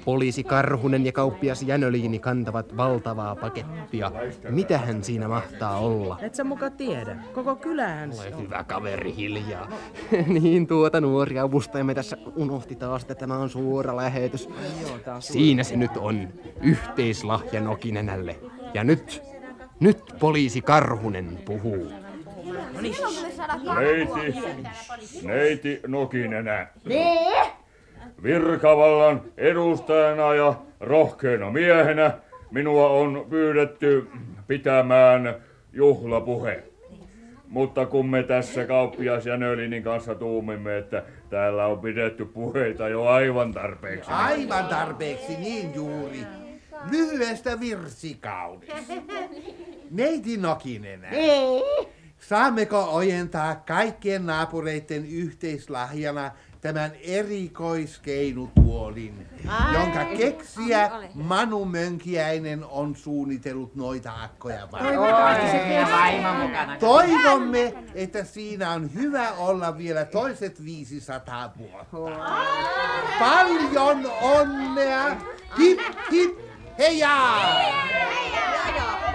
Poliisi 0.07 0.45
Karhunen 0.45 1.07
ja 1.07 1.13
kauppias 1.13 1.63
Jänöliini 1.63 2.19
kantavat 2.19 2.77
valtavaa 2.77 3.37
pakettia. 3.37 4.13
Mitähän 4.49 5.05
siinä 5.05 5.29
mahtaa 5.29 5.79
olla? 5.79 6.19
Et 6.23 6.35
sä 6.35 6.45
muka 6.45 6.71
tiedä. 6.71 7.17
Koko 7.33 7.57
kylähän 7.57 8.13
se 8.13 8.35
Ole 8.35 8.43
hyvä 8.43 8.65
kaveri, 8.65 9.17
hiljaa. 9.17 9.69
niin 10.41 10.67
tuota 10.67 11.01
nuori 11.01 11.39
avustajamme 11.39 11.95
tässä 11.95 12.17
unohti 12.37 12.77
taas, 12.77 13.03
että 13.03 13.15
tämä 13.15 13.39
on 13.39 13.51
suora 13.51 13.97
lähetys. 13.97 14.49
Siinä 15.21 15.63
se 15.63 15.77
nyt 15.77 15.97
on. 15.97 16.29
Yhteislahja 16.63 17.61
Nokinenälle. 17.61 18.39
Ja 18.75 18.85
nyt, 18.85 19.23
nyt 19.81 20.03
poliisi 20.19 20.63
Karhunen 20.63 21.39
puhuu. 21.45 21.93
Neiti, 23.75 24.41
neiti 25.23 25.81
Nokinenä. 25.87 26.69
Niin? 26.85 27.66
Virkavallan 28.23 29.23
edustajana 29.37 30.35
ja 30.35 30.55
rohkeana 30.81 31.51
miehenä 31.51 32.13
minua 32.51 32.89
on 32.89 33.27
pyydetty 33.31 34.09
pitämään 34.47 35.35
juhlapuhe. 35.73 36.63
Mutta 37.49 37.87
kun 37.87 38.09
me 38.09 38.23
tässä 38.23 38.65
kauppias 38.65 39.27
Jänölinin 39.27 39.83
kanssa 39.83 40.15
tuumimme, 40.15 40.79
että 40.79 41.03
täällä 41.31 41.67
on 41.67 41.79
pidetty 41.79 42.25
puheita 42.25 42.89
jo 42.89 43.05
aivan 43.05 43.53
tarpeeksi. 43.53 44.11
Aivan 44.11 44.67
tarpeeksi, 44.67 45.37
niin 45.37 45.75
juuri. 45.75 46.21
Lyhyestä 46.91 47.61
virsikaunis. 47.61 48.69
Neiti 49.91 50.37
Nokinenä. 50.37 51.11
Niin? 51.11 51.63
Saammeko 52.19 52.89
ojentaa 52.93 53.55
kaikkien 53.55 54.27
naapureiden 54.27 55.07
yhteislahjana 55.07 56.31
tämän 56.67 56.93
erikoiskeinutuolin, 57.03 59.27
jonka 59.75 60.05
keksijä 60.05 60.91
Manu 61.15 61.65
Mönkiäinen 61.65 62.65
on 62.65 62.97
suunnitellut 62.97 63.75
noita 63.75 64.13
akkoja 64.23 64.69
varten. 64.73 64.99
Toivomme, 66.81 67.75
että 67.95 68.25
siinä 68.25 68.71
on 68.71 68.95
hyvä 68.95 69.33
olla 69.33 69.79
vielä 69.79 70.05
toiset 70.05 70.65
500 70.65 71.53
vuotta. 71.59 71.97
Paljon 73.19 74.13
onnea! 74.23 75.17
Hip 75.59 75.81
hip 76.13 76.39
heijaa! 76.79 77.47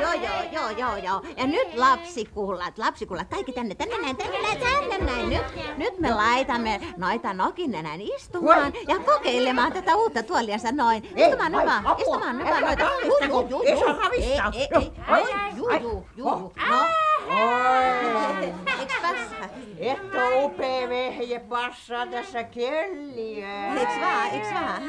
Joo, 0.01 0.13
joo, 0.13 0.43
joo, 0.51 0.69
joo, 0.69 0.95
joo. 0.97 1.21
Ja 1.37 1.47
nyt 1.47 1.75
lapsikullat, 1.75 2.77
lapsikullat, 2.77 3.27
kaikki 3.29 3.53
tänne, 3.53 3.75
tänne 3.75 3.97
näin, 4.01 4.17
tänne 4.17 4.41
näin, 4.41 4.59
tänne 4.59 4.97
näin. 5.11 5.29
Nyt, 5.29 5.77
nyt 5.77 5.99
me 5.99 6.13
laitamme 6.13 6.81
noita 6.97 7.33
nokinenän 7.33 8.01
istumaan 8.01 8.73
ja 8.87 8.99
kokeilemaan 8.99 9.73
tätä 9.73 9.95
uutta 9.95 10.23
tuoliansa 10.23 10.71
noin. 10.71 11.03
Istumaan 11.15 11.51
nyt 11.51 11.65
vaan, 11.65 11.83
istumaan 11.99 12.37
nyt 12.37 12.47
vaan 12.47 12.61
noita. 12.61 12.89
Juu, 13.05 13.47
juu, 13.49 13.63
juu, 13.63 13.63
Ei. 14.11 14.21
Ei, 14.21 14.69
ei, 14.69 14.91
ei, 15.17 15.57
juu, 15.57 15.69
juu, 15.81 16.05
juu. 16.17 16.53
No. 16.69 16.85
Eiks 18.79 18.93
passaa? 19.01 19.49
Et 19.77 20.15
oo 20.15 20.45
upea 20.45 20.89
vehje 20.89 21.39
passaa 21.39 22.07
tässä 22.07 22.43
kelliä. 22.43 23.73
Eiks 23.73 23.93
vaan, 24.01 24.29
eiks 24.31 24.47
vaan? 24.53 24.81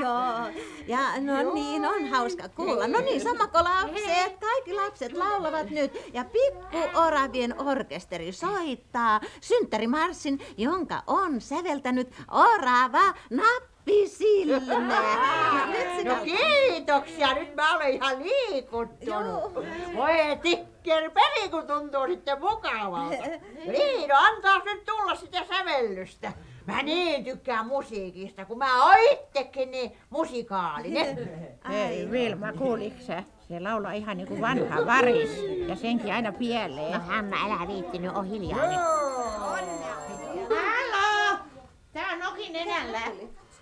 Joo. 0.00 0.62
Ja 0.86 0.98
no 1.20 1.54
niin, 1.54 1.84
on 1.84 2.08
hauska 2.08 2.48
kuulla. 2.48 2.86
No 2.86 3.00
niin, 3.00 3.20
sammako 3.20 3.58
lapset? 3.64 4.36
Kaikki 4.40 4.72
lapset 4.74 5.12
laulavat 5.12 5.70
nyt. 5.70 6.10
Ja 6.12 6.24
pikku 6.24 6.98
Oravien 7.06 7.60
orkesteri 7.60 8.32
soittaa 8.32 9.20
synttärimarssin, 9.40 10.38
jonka 10.56 11.02
on 11.06 11.40
säveltänyt 11.40 12.14
Orava 12.30 13.14
Nappisilmä. 13.30 14.96
No 16.04 16.14
kiitoksia, 16.24 17.34
nyt 17.34 17.54
mä 17.54 17.76
olen 17.76 17.88
ihan 17.88 18.22
liikuttunut. 18.22 19.54
Voi 19.96 20.36
tikkeri 20.42 21.10
peli, 21.10 21.48
kun 21.50 21.66
tuntuu 21.66 22.06
sitten 22.06 22.40
mukavalta. 22.40 23.16
Niin, 23.66 24.08
no 24.08 24.14
antaa 24.18 24.58
nyt 24.64 24.84
tulla 24.84 25.14
sitä 25.14 25.44
sävellystä. 25.44 26.32
Mä 26.66 26.82
niin 26.82 27.24
tykkään 27.24 27.66
musiikista, 27.66 28.44
kun 28.44 28.58
mä 28.58 28.86
oon 28.86 28.96
itsekin 29.12 29.70
niin 29.70 29.96
musikaalinen. 30.10 31.30
Hei 31.72 32.10
Vilma, 32.10 32.52
kuuliko 32.52 32.96
sä? 33.00 33.22
Se 33.48 33.60
laulaa 33.60 33.92
ihan 33.92 34.16
niinku 34.16 34.40
vanha 34.40 34.86
varis 34.86 35.30
ja 35.68 35.76
senkin 35.76 36.14
aina 36.14 36.32
pieleen. 36.32 36.92
No 36.92 37.00
Hanna, 37.06 37.36
älä 37.44 37.68
viittinyt, 37.68 38.16
on 38.16 38.26
hiljaa 38.26 38.66
nyt. 38.66 38.78
Halo! 40.48 41.38
Tää 41.92 42.06
on 42.12 42.22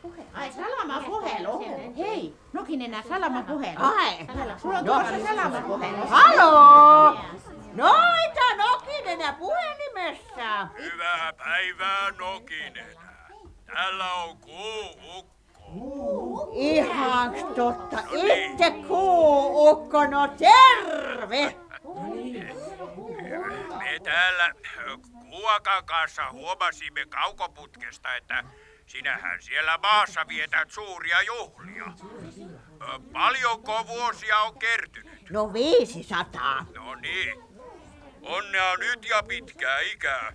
Nokinenällä. 0.04 0.38
Ai 0.38 0.52
salama 0.52 1.02
puhelu. 1.06 1.64
Hei, 1.96 2.34
Nokinenä 2.52 3.02
salama 3.08 3.42
puhelu. 3.42 3.78
Ai. 3.78 4.26
Sulla 4.58 4.78
on 4.78 4.84
tulossa 4.84 5.26
salama 5.26 5.60
puhelu. 5.60 6.06
Haloo! 6.06 7.18
Noita 7.72 8.56
Nokinenä 8.56 9.32
puhelimessa. 9.32 10.68
Hyvää 10.78 11.32
päivää, 11.32 12.10
Nokinenä. 12.18 13.02
Täällä 13.66 14.12
on 14.14 14.36
kuuukko. 14.38 15.34
Ihans 16.52 17.44
totta, 17.56 17.98
itse 18.12 18.70
kuuukko, 18.88 20.06
no 20.06 20.28
terve! 20.28 21.56
Me 23.78 23.98
täällä 24.04 24.52
Kuokan 25.30 25.84
kanssa 25.84 26.30
huomasimme 26.32 27.06
kaukoputkesta, 27.06 28.16
että 28.16 28.44
sinähän 28.86 29.42
siellä 29.42 29.78
maassa 29.82 30.28
vietät 30.28 30.70
suuria 30.70 31.22
juhlia. 31.22 31.84
Ö, 32.82 33.00
Paljonko 33.12 33.86
vuosia 33.86 34.38
on 34.38 34.58
kertynyt? 34.58 35.30
No 35.30 35.52
500. 35.52 36.66
No 36.74 36.94
niin. 36.94 37.34
Onnea 38.22 38.76
nyt 38.76 39.04
ja 39.08 39.22
pitkää 39.28 39.80
ikää. 39.80 40.32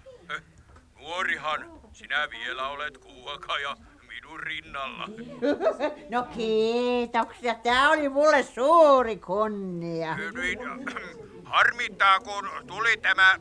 Nuorihan, 1.00 1.72
sinä 1.94 2.28
vielä 2.30 2.68
olet 2.68 2.98
Kuoka 2.98 3.60
ja 3.60 3.76
minun 4.08 4.40
rinnalla. 4.40 5.08
No 6.10 6.24
kiitoksia, 6.24 7.56
tää 7.56 7.90
oli 7.90 8.10
mulle 8.10 8.44
suuri 8.44 9.18
kunnia. 9.18 10.16
Niin, 10.16 10.60
harmittaa, 11.54 12.20
kun 12.20 12.50
tuli 12.68 12.98
tämä 12.98 13.36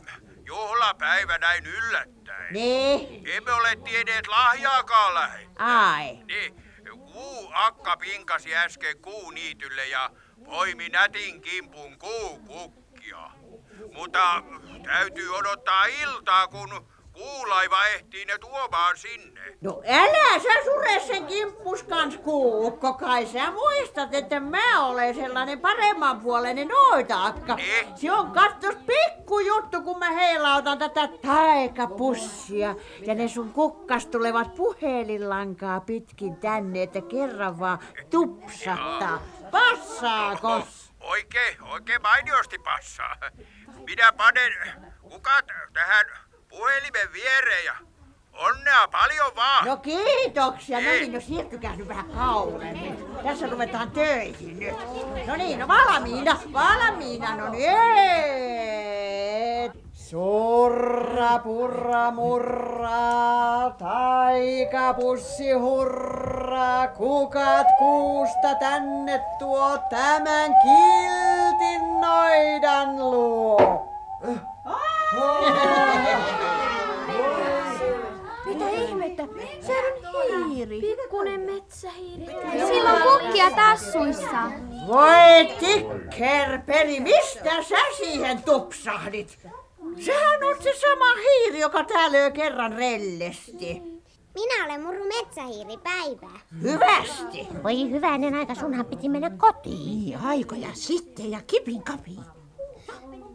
juhlapäivä 0.49 1.39
näin 1.39 1.67
yllättäen. 1.67 2.53
Niin, 2.55 3.29
Emme 3.29 3.53
ole 3.53 3.77
tienneet 3.77 4.27
lahjaakaan 4.29 5.15
lähettää. 5.15 5.89
ai. 5.91 6.05
Niin, 6.27 6.55
kuu 7.13 7.51
akka 7.55 7.97
pinkasi 7.97 8.57
äsken 8.57 8.99
kuuniitylle 9.03 9.87
ja 9.87 10.11
poimi 10.45 10.89
nätin 10.89 11.41
kimpun 11.41 11.99
kuukukkia. 11.99 13.31
Mutta 13.93 14.43
täytyy 14.85 15.37
odottaa 15.37 15.85
iltaa, 15.87 16.49
kun 16.49 16.89
kuulaiva 17.19 17.85
ehtii 17.87 18.25
ne 18.25 18.39
tuomaan 18.39 18.97
sinne. 18.97 19.41
No 19.61 19.83
älä 19.87 20.39
sä 20.39 20.65
sure 20.65 21.01
sen 21.01 21.27
kimppus 21.27 21.83
kans 21.83 22.17
kuukko, 22.17 22.95
kai 22.95 23.27
sä 23.27 23.51
muistat, 23.51 24.15
että 24.15 24.41
mä 24.41 24.87
olen 24.87 25.15
sellainen 25.15 25.61
paremmanpuoleinen 25.61 26.69
noita-akka. 26.69 27.55
Niin? 27.55 27.97
Se 27.97 28.13
on 28.13 28.31
kattos 28.31 28.75
pikku 28.87 29.39
juttu, 29.39 29.83
kun 29.83 29.99
mä 29.99 30.11
heilautan 30.11 30.79
tätä 30.79 31.09
taikapussia. 31.27 32.75
Ja 33.07 33.15
ne 33.15 33.29
sun 33.29 33.53
kukkas 33.53 34.07
tulevat 34.07 34.55
puhelinlankaa 34.55 35.81
pitkin 35.81 36.37
tänne, 36.37 36.83
että 36.83 37.01
kerran 37.01 37.59
vaan 37.59 37.79
tupsattaa. 38.11 39.23
Passaakos? 39.51 40.93
Oikein, 41.01 41.63
oikein 41.63 42.03
mainiosti 42.03 42.59
passaa. 42.59 43.17
Minä 43.87 44.13
panen 44.13 44.53
kukat 45.03 45.47
tähän 45.73 46.28
puhelimen 46.49 47.13
viereen 47.13 47.65
ja 47.65 47.75
onnea 48.33 48.89
paljon 48.93 49.33
vaan. 49.37 49.67
No 49.67 49.77
kiitoksia. 49.77 50.81
No 50.81 50.91
niin, 50.91 51.13
no 51.13 51.21
siirtykää 51.21 51.77
nyt 51.77 51.89
vähän 51.89 52.11
kauemmin. 52.11 53.05
Tässä 53.23 53.47
ruvetaan 53.47 53.91
töihin 53.91 54.59
nyt. 54.59 54.75
No 55.27 55.37
niin, 55.37 55.59
no 55.59 55.69
valmiina, 55.69 56.41
valmiina, 56.53 57.37
no 57.37 57.51
niin. 57.51 57.69
Surra, 59.93 61.39
purra, 61.39 62.11
murra, 62.11 63.71
taikapussi 63.79 65.53
hurra, 65.53 66.89
kukat 66.97 67.67
kuusta 67.79 68.55
tänne 68.61 69.21
tuo 69.39 69.79
tämän 69.91 70.55
kiltin 70.63 72.01
noidan 72.01 72.99
luo. 72.99 73.89
Mitä 78.45 78.69
ihmettä? 78.71 79.23
Se 79.61 79.73
on 79.79 80.51
hiiri. 80.51 80.81
Pikkunen 80.81 81.41
metsähiiri. 81.41 82.27
Sillä 82.67 82.93
on 82.93 83.03
kukkia 83.03 83.51
tassuissa. 83.51 84.51
Voi 84.87 85.57
tikkerpeli, 85.61 87.01
mistä 87.01 87.63
sä 87.63 87.77
siihen 87.97 88.43
tupsahdit? 88.43 89.39
Sehän 90.01 90.45
on 90.45 90.63
se 90.63 90.73
sama 90.81 91.15
hiiri, 91.15 91.59
joka 91.59 91.85
täällä 91.85 92.19
jo 92.19 92.31
kerran 92.31 92.73
rellesti. 92.73 93.83
Minä 94.35 94.65
olen 94.65 94.83
murru 94.83 95.05
metsähiiri 95.05 95.77
päivää. 95.77 96.41
Hyvästi. 96.63 97.49
Voi 97.63 97.91
hyvänen 97.91 98.35
aika, 98.35 98.55
sunhan 98.55 98.87
piti 98.87 99.09
mennä 99.09 99.31
kotiin. 99.31 99.87
Niin, 99.87 100.19
aikoja 100.19 100.69
sitten 100.73 101.31
ja 101.31 101.41
kipin 101.47 101.83
kapiin. 101.83 102.38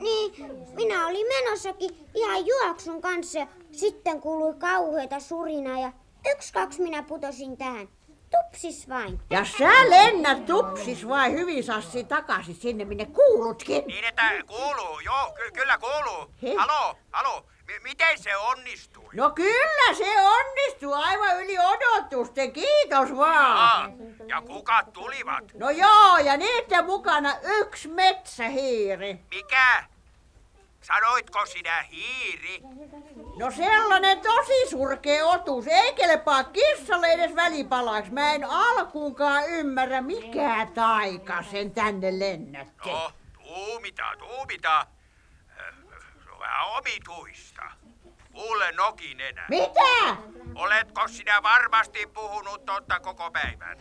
Niin, 0.03 0.33
minä 0.73 1.07
olin 1.07 1.27
menossakin 1.27 2.07
ihan 2.15 2.45
juoksun 2.45 3.01
kanssa 3.01 3.39
ja 3.39 3.47
sitten 3.71 4.21
kuului 4.21 4.53
kauheita 4.59 5.19
surinaa 5.19 5.79
ja 5.79 5.91
yksi 6.35 6.53
kaksi 6.53 6.81
minä 6.81 7.03
putosin 7.03 7.57
tähän. 7.57 7.87
Tupsis 8.31 8.89
vain. 8.89 9.19
Ja 9.29 9.45
sä 9.45 9.89
lennät 9.89 10.45
tupsis 10.45 11.07
vai 11.07 11.31
hyvin 11.31 11.63
sassi 11.63 12.03
takaisin 12.03 12.55
sinne, 12.55 12.85
minne 12.85 13.05
kuulutkin. 13.05 13.83
Niin, 13.87 14.05
että 14.05 14.31
kuuluu, 14.47 14.99
joo, 14.99 15.31
ky- 15.35 15.51
kyllä 15.51 15.77
kuuluu. 15.77 16.31
He? 16.43 16.55
Halo, 16.55 16.95
halo, 17.11 17.45
M- 17.67 17.83
miten 17.83 18.19
se 18.19 18.37
onnistui? 18.37 19.09
No 19.13 19.29
kyllä 19.29 19.93
se 19.97 20.21
onnistuu 20.27 20.93
aivan 20.93 21.43
yli 21.43 21.55
odotusten, 21.59 22.51
kiitos 22.51 23.15
vaan. 23.15 23.57
Aa, 23.57 23.89
ja 24.27 24.41
kukat 24.41 24.93
tulivat? 24.93 25.43
No 25.53 25.69
joo, 25.69 26.17
ja 26.17 26.37
niiden 26.37 26.85
mukana 26.85 27.35
yksi 27.43 27.87
metsähiiri. 27.87 29.19
Mikä? 29.35 29.83
Sanoitko 30.83 31.45
sinä 31.45 31.81
hiiri? 31.83 32.61
No 33.39 33.51
sellainen 33.51 34.19
tosi 34.21 34.69
surkea 34.69 35.25
otus, 35.25 35.67
ei 35.67 35.93
kelepaa 35.93 36.43
kissalle 36.43 37.07
edes 37.07 37.35
välipalaksi. 37.35 38.11
Mä 38.13 38.33
en 38.33 38.43
alkuunkaan 38.49 39.49
ymmärrä, 39.49 40.01
mikä 40.01 40.67
taika 40.73 41.43
sen 41.51 41.71
tänne 41.71 42.19
lennätti. 42.19 42.89
No, 42.89 43.11
tuumita, 43.43 44.03
tuumita. 44.19 44.79
Äh, 44.79 45.75
Se 46.23 46.31
on 46.31 46.39
vähän 46.39 46.65
omituista. 46.77 47.61
Kuule 48.33 48.71
Nokinenä. 48.71 49.45
Mitä? 49.49 50.15
Oletko 50.55 51.07
sinä 51.07 51.43
varmasti 51.43 52.07
puhunut 52.13 52.65
totta 52.65 52.99
koko 52.99 53.31
päivän? 53.31 53.77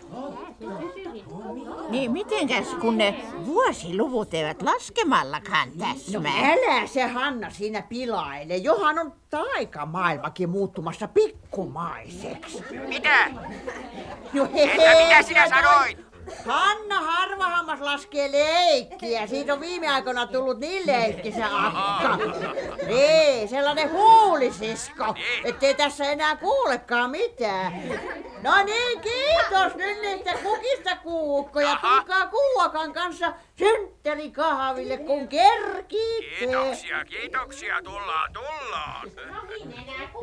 Niin 1.88 2.10
mitenkäs 2.12 2.66
kun 2.80 2.98
ne 2.98 3.24
vuosiluvut 3.46 4.34
eivät 4.34 4.62
laskemallakaan 4.62 5.68
No 5.74 5.86
täsmää? 5.86 6.32
älä 6.52 6.86
se 6.86 7.06
Hanna 7.06 7.50
siinä 7.50 7.82
pilaile. 7.82 8.56
Johan 8.56 8.98
on 8.98 9.12
taikamaailmakin 9.30 10.48
muuttumassa 10.50 11.08
pikkumaiseksi. 11.08 12.64
Mitä? 12.88 13.30
No 14.32 14.44
Että 14.44 14.94
mitä 15.04 15.22
sinä 15.22 15.48
sanoit? 15.48 16.11
Hanna 16.46 17.00
Harvahammas 17.00 17.80
laskee 17.80 18.32
leikkiä. 18.32 19.26
Siitä 19.26 19.52
on 19.52 19.60
viime 19.60 19.88
aikoina 19.88 20.26
tullut 20.26 20.58
niin 20.58 20.86
leikkisä 20.86 21.46
akka. 21.66 22.18
Niin, 22.86 23.48
sellainen 23.48 23.92
huulisisko, 23.92 25.14
ettei 25.44 25.74
tässä 25.74 26.04
enää 26.04 26.36
kuulekaan 26.36 27.10
mitään. 27.10 27.72
No 28.42 28.64
niin, 28.64 29.00
kiitos 29.00 29.74
nyt 29.74 30.00
niistä 30.00 30.34
kukista 30.42 30.96
kuukko 30.96 31.60
ja 31.60 31.76
tulkaa 31.82 32.26
kuuakan 32.26 32.92
kanssa 32.92 33.32
synttärikahville 33.58 34.96
kun 34.96 35.28
kerkiitte. 35.28 36.36
Kiitoksia, 36.38 37.04
kiitoksia. 37.04 37.82
Tullaan, 37.82 38.32
tullaan. 38.32 39.10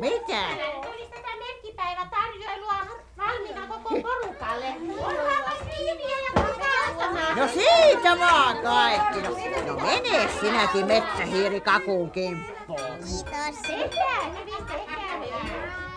Mitä? 0.00 0.42
Olisi 0.88 1.10
tätä 1.10 1.28
merkkipäivätarjoilua 1.38 2.74
valmiina 3.18 3.66
koko 3.66 3.88
porukalle. 3.88 4.66
Olkaapas 4.98 5.66
viiniä 5.66 6.16
ja 6.18 6.42
ottamaan. 6.90 7.36
No 7.36 7.48
siitä 7.48 8.18
vaan 8.18 8.58
kaikki. 8.58 9.22
No, 9.22 9.30
no 9.66 9.80
mene 9.80 10.28
sinäkin 10.40 10.86
metsähiiri 10.86 11.60
kakun 11.60 12.10
kimppuun. 12.10 12.80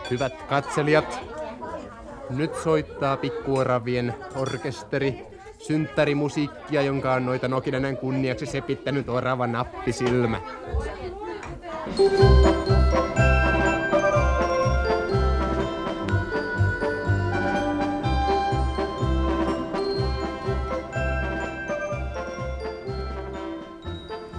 Hyvät 0.09 0.34
katselijat, 0.49 1.19
nyt 2.38 2.55
soittaa 2.63 3.17
pikkuoravien 3.17 4.13
orkesteri 4.36 5.25
synttärimusiikkia, 5.57 6.81
jonka 6.81 7.13
on 7.13 7.25
noita 7.25 7.47
Nokinenen 7.47 7.97
kunniaksi 7.97 8.45
sepittänyt 8.45 9.09
orava 9.09 9.47
nappisilmä. 9.47 10.41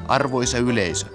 Arvoisa 0.09 0.59
yleisö, 0.59 1.07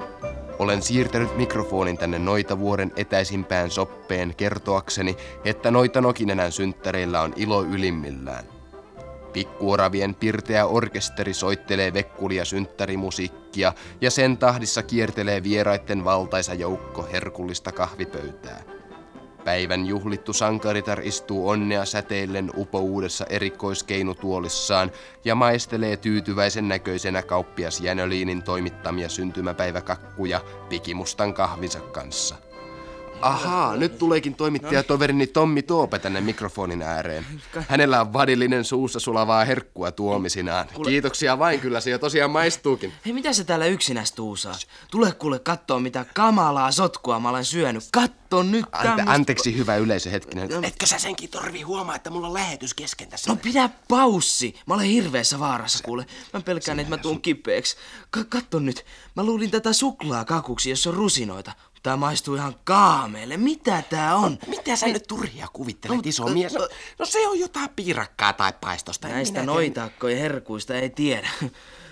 olen 0.59 0.81
siirtänyt 0.81 1.37
mikrofonin 1.37 1.97
tänne 1.97 2.19
Noitavuoren 2.19 2.91
etäisimpään 2.95 3.71
soppeen 3.71 4.35
kertoakseni, 4.35 5.17
että 5.45 5.71
Noita 5.71 6.01
Nokinenän 6.01 6.51
synttäreillä 6.51 7.21
on 7.21 7.33
ilo 7.35 7.63
ylimmillään. 7.63 8.45
Pikkuoravien 9.33 10.15
pirteä 10.15 10.65
orkesteri 10.65 11.33
soittelee 11.33 11.93
vekkulia 11.93 12.45
synttärimusiikkia 12.45 13.73
ja 14.01 14.11
sen 14.11 14.37
tahdissa 14.37 14.83
kiertelee 14.83 15.43
vieraitten 15.43 16.05
valtaisa 16.05 16.53
joukko 16.53 17.07
herkullista 17.11 17.71
kahvipöytää. 17.71 18.78
Päivän 19.43 19.85
juhlittu 19.85 20.33
sankaritar 20.33 21.01
istuu 21.01 21.49
onnea 21.49 21.85
säteillen 21.85 22.51
upouudessa 22.57 23.25
erikoiskeinutuolissaan 23.25 24.91
ja 25.25 25.35
maistelee 25.35 25.97
tyytyväisen 25.97 26.67
näköisenä 26.67 27.21
kauppias 27.21 27.81
Jänöliinin 27.81 28.43
toimittamia 28.43 29.09
syntymäpäiväkakkuja 29.09 30.41
pikimustan 30.69 31.33
kahvinsa 31.33 31.79
kanssa. 31.79 32.48
Ahaa, 33.21 33.75
nyt 33.75 33.97
tuleekin 33.97 34.35
toimittajatoverini 34.35 35.27
Tommi 35.27 35.61
Toope 35.61 35.99
tänne 35.99 36.21
mikrofonin 36.21 36.81
ääreen. 36.81 37.25
Hänellä 37.67 38.01
on 38.01 38.13
vadillinen 38.13 38.65
suussa 38.65 38.99
sulavaa 38.99 39.45
herkkua 39.45 39.91
tuomisinaan. 39.91 40.67
Kiitoksia 40.85 41.39
vain, 41.39 41.59
kyllä 41.59 41.79
se 41.79 41.89
jo 41.89 41.99
tosiaan 41.99 42.31
maistuukin. 42.31 42.93
Hei, 43.05 43.13
mitä 43.13 43.33
sä 43.33 43.43
täällä 43.43 43.65
yksinäs 43.65 44.11
tuusaa? 44.11 44.55
Tule 44.91 45.11
kuule 45.11 45.39
kattoo, 45.39 45.79
mitä 45.79 46.05
kamalaa 46.15 46.71
sotkua 46.71 47.19
mä 47.19 47.29
olen 47.29 47.45
syönyt. 47.45 47.83
Katso 47.91 48.43
nyt 48.43 48.65
Ante, 48.71 49.03
anteeksi, 49.05 49.57
hyvä 49.57 49.75
yleisö, 49.75 50.09
hetkinen. 50.09 50.63
Etkö 50.63 50.85
sä 50.85 50.99
senkin 50.99 51.29
torvi 51.29 51.61
huomaa, 51.61 51.95
että 51.95 52.09
mulla 52.09 52.27
on 52.27 52.33
lähetys 52.33 52.73
kesken 52.73 53.09
tässä? 53.09 53.31
No 53.31 53.35
pidä 53.35 53.69
paussi. 53.87 54.55
Mä 54.65 54.73
olen 54.73 54.85
hirveässä 54.85 55.39
vaarassa 55.39 55.83
kuule. 55.83 56.05
Mä 56.33 56.41
pelkään, 56.41 56.79
että 56.79 56.89
mä 56.89 56.97
tuun 56.97 57.21
kipeäksi. 57.21 57.75
Ka- 58.11 58.23
katso 58.29 58.59
nyt. 58.59 58.85
Mä 59.15 59.23
luulin 59.23 59.51
tätä 59.51 59.73
suklaa 59.73 60.25
kakuksi, 60.25 60.69
jos 60.69 60.87
on 60.87 60.93
rusinoita. 60.93 61.51
Tää 61.83 61.97
maistuu 61.97 62.35
ihan 62.35 62.55
kaameelle. 62.63 63.37
Mitä 63.37 63.83
tää 63.89 64.15
on? 64.15 64.37
Mitä 64.47 64.75
sä 64.75 64.87
nyt 64.87 65.07
turhia 65.07 65.47
kuvittelet, 65.53 66.05
iso 66.05 66.27
mies? 66.27 66.53
No, 66.53 66.67
no 66.99 67.05
se 67.05 67.27
on 67.27 67.39
jotain 67.39 67.69
piirakkaa 67.75 68.33
tai 68.33 68.53
paistosta. 68.61 69.07
Näistä 69.07 69.43
noitakkojen 69.43 70.19
herkuista 70.19 70.75
ei 70.75 70.89
tiedä. 70.89 71.29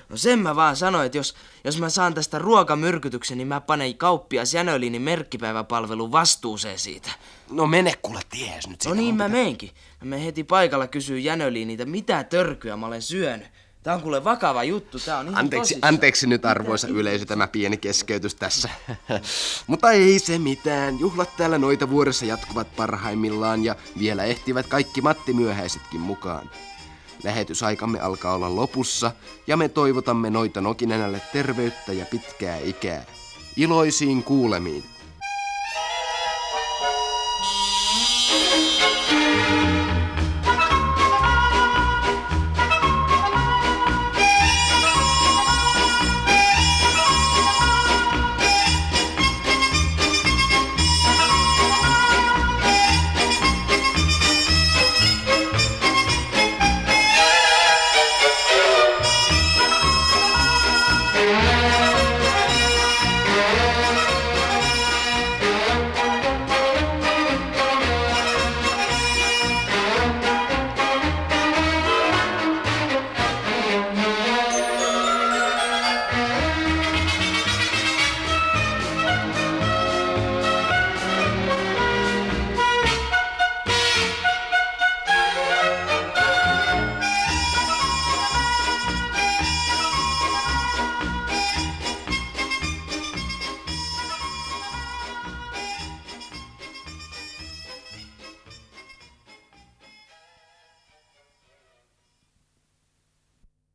No 0.09 0.17
sen 0.17 0.39
mä 0.39 0.55
vaan 0.55 0.75
sanoin, 0.75 1.05
että 1.05 1.17
jos, 1.17 1.35
jos 1.63 1.79
mä 1.79 1.89
saan 1.89 2.13
tästä 2.13 2.39
ruokamyrkytyksen, 2.39 3.37
niin 3.37 3.47
mä 3.47 3.61
panen 3.61 3.97
kauppias 3.97 4.53
Jänöliinin 4.53 5.01
merkkipäiväpalvelun 5.01 6.11
vastuuseen 6.11 6.79
siitä. 6.79 7.11
No 7.49 7.67
mene 7.67 7.93
kuule 8.01 8.19
ties 8.29 8.67
nyt. 8.67 8.85
No 8.85 8.93
niin 8.93 9.15
mä 9.15 9.27
meinkin. 9.27 9.69
Mä 10.01 10.09
menen 10.09 10.25
heti 10.25 10.43
paikalla 10.43 10.87
kysyy 10.87 11.19
Jänöliiniltä, 11.19 11.85
mitä 11.85 12.23
törkyä 12.23 12.77
mä 12.77 12.85
olen 12.85 13.01
syönyt. 13.01 13.47
Tää 13.87 13.95
on 13.95 14.01
kuule 14.01 14.23
vakava 14.23 14.63
juttu, 14.63 14.99
tää 14.99 15.17
on 15.17 15.27
ihan 15.27 15.39
Anteeksi, 15.39 15.79
anteeksi 15.81 16.27
nyt 16.27 16.45
arvoisa 16.45 16.87
yleisö 16.87 17.25
tämä 17.25 17.47
pieni 17.47 17.77
keskeytys 17.77 18.35
tässä. 18.35 18.69
Mutta 19.67 19.91
ei 19.91 20.19
se 20.19 20.39
mitään. 20.39 20.99
Juhlat 20.99 21.37
täällä 21.37 21.57
noita 21.57 21.89
vuodessa 21.89 22.25
jatkuvat 22.25 22.75
parhaimmillaan 22.75 23.63
ja 23.63 23.75
vielä 23.99 24.23
ehtivät 24.23 24.67
kaikki 24.67 25.01
Matti 25.01 25.33
myöhäisetkin 25.33 25.99
mukaan. 25.99 26.49
Lähetysaikamme 27.23 27.99
alkaa 27.99 28.35
olla 28.35 28.55
lopussa 28.55 29.11
ja 29.47 29.57
me 29.57 29.69
toivotamme 29.69 30.29
noita 30.29 30.61
Nokinenälle 30.61 31.21
terveyttä 31.33 31.93
ja 31.93 32.05
pitkää 32.05 32.57
ikää. 32.57 33.05
Iloisiin 33.57 34.23
kuulemiin. 34.23 34.83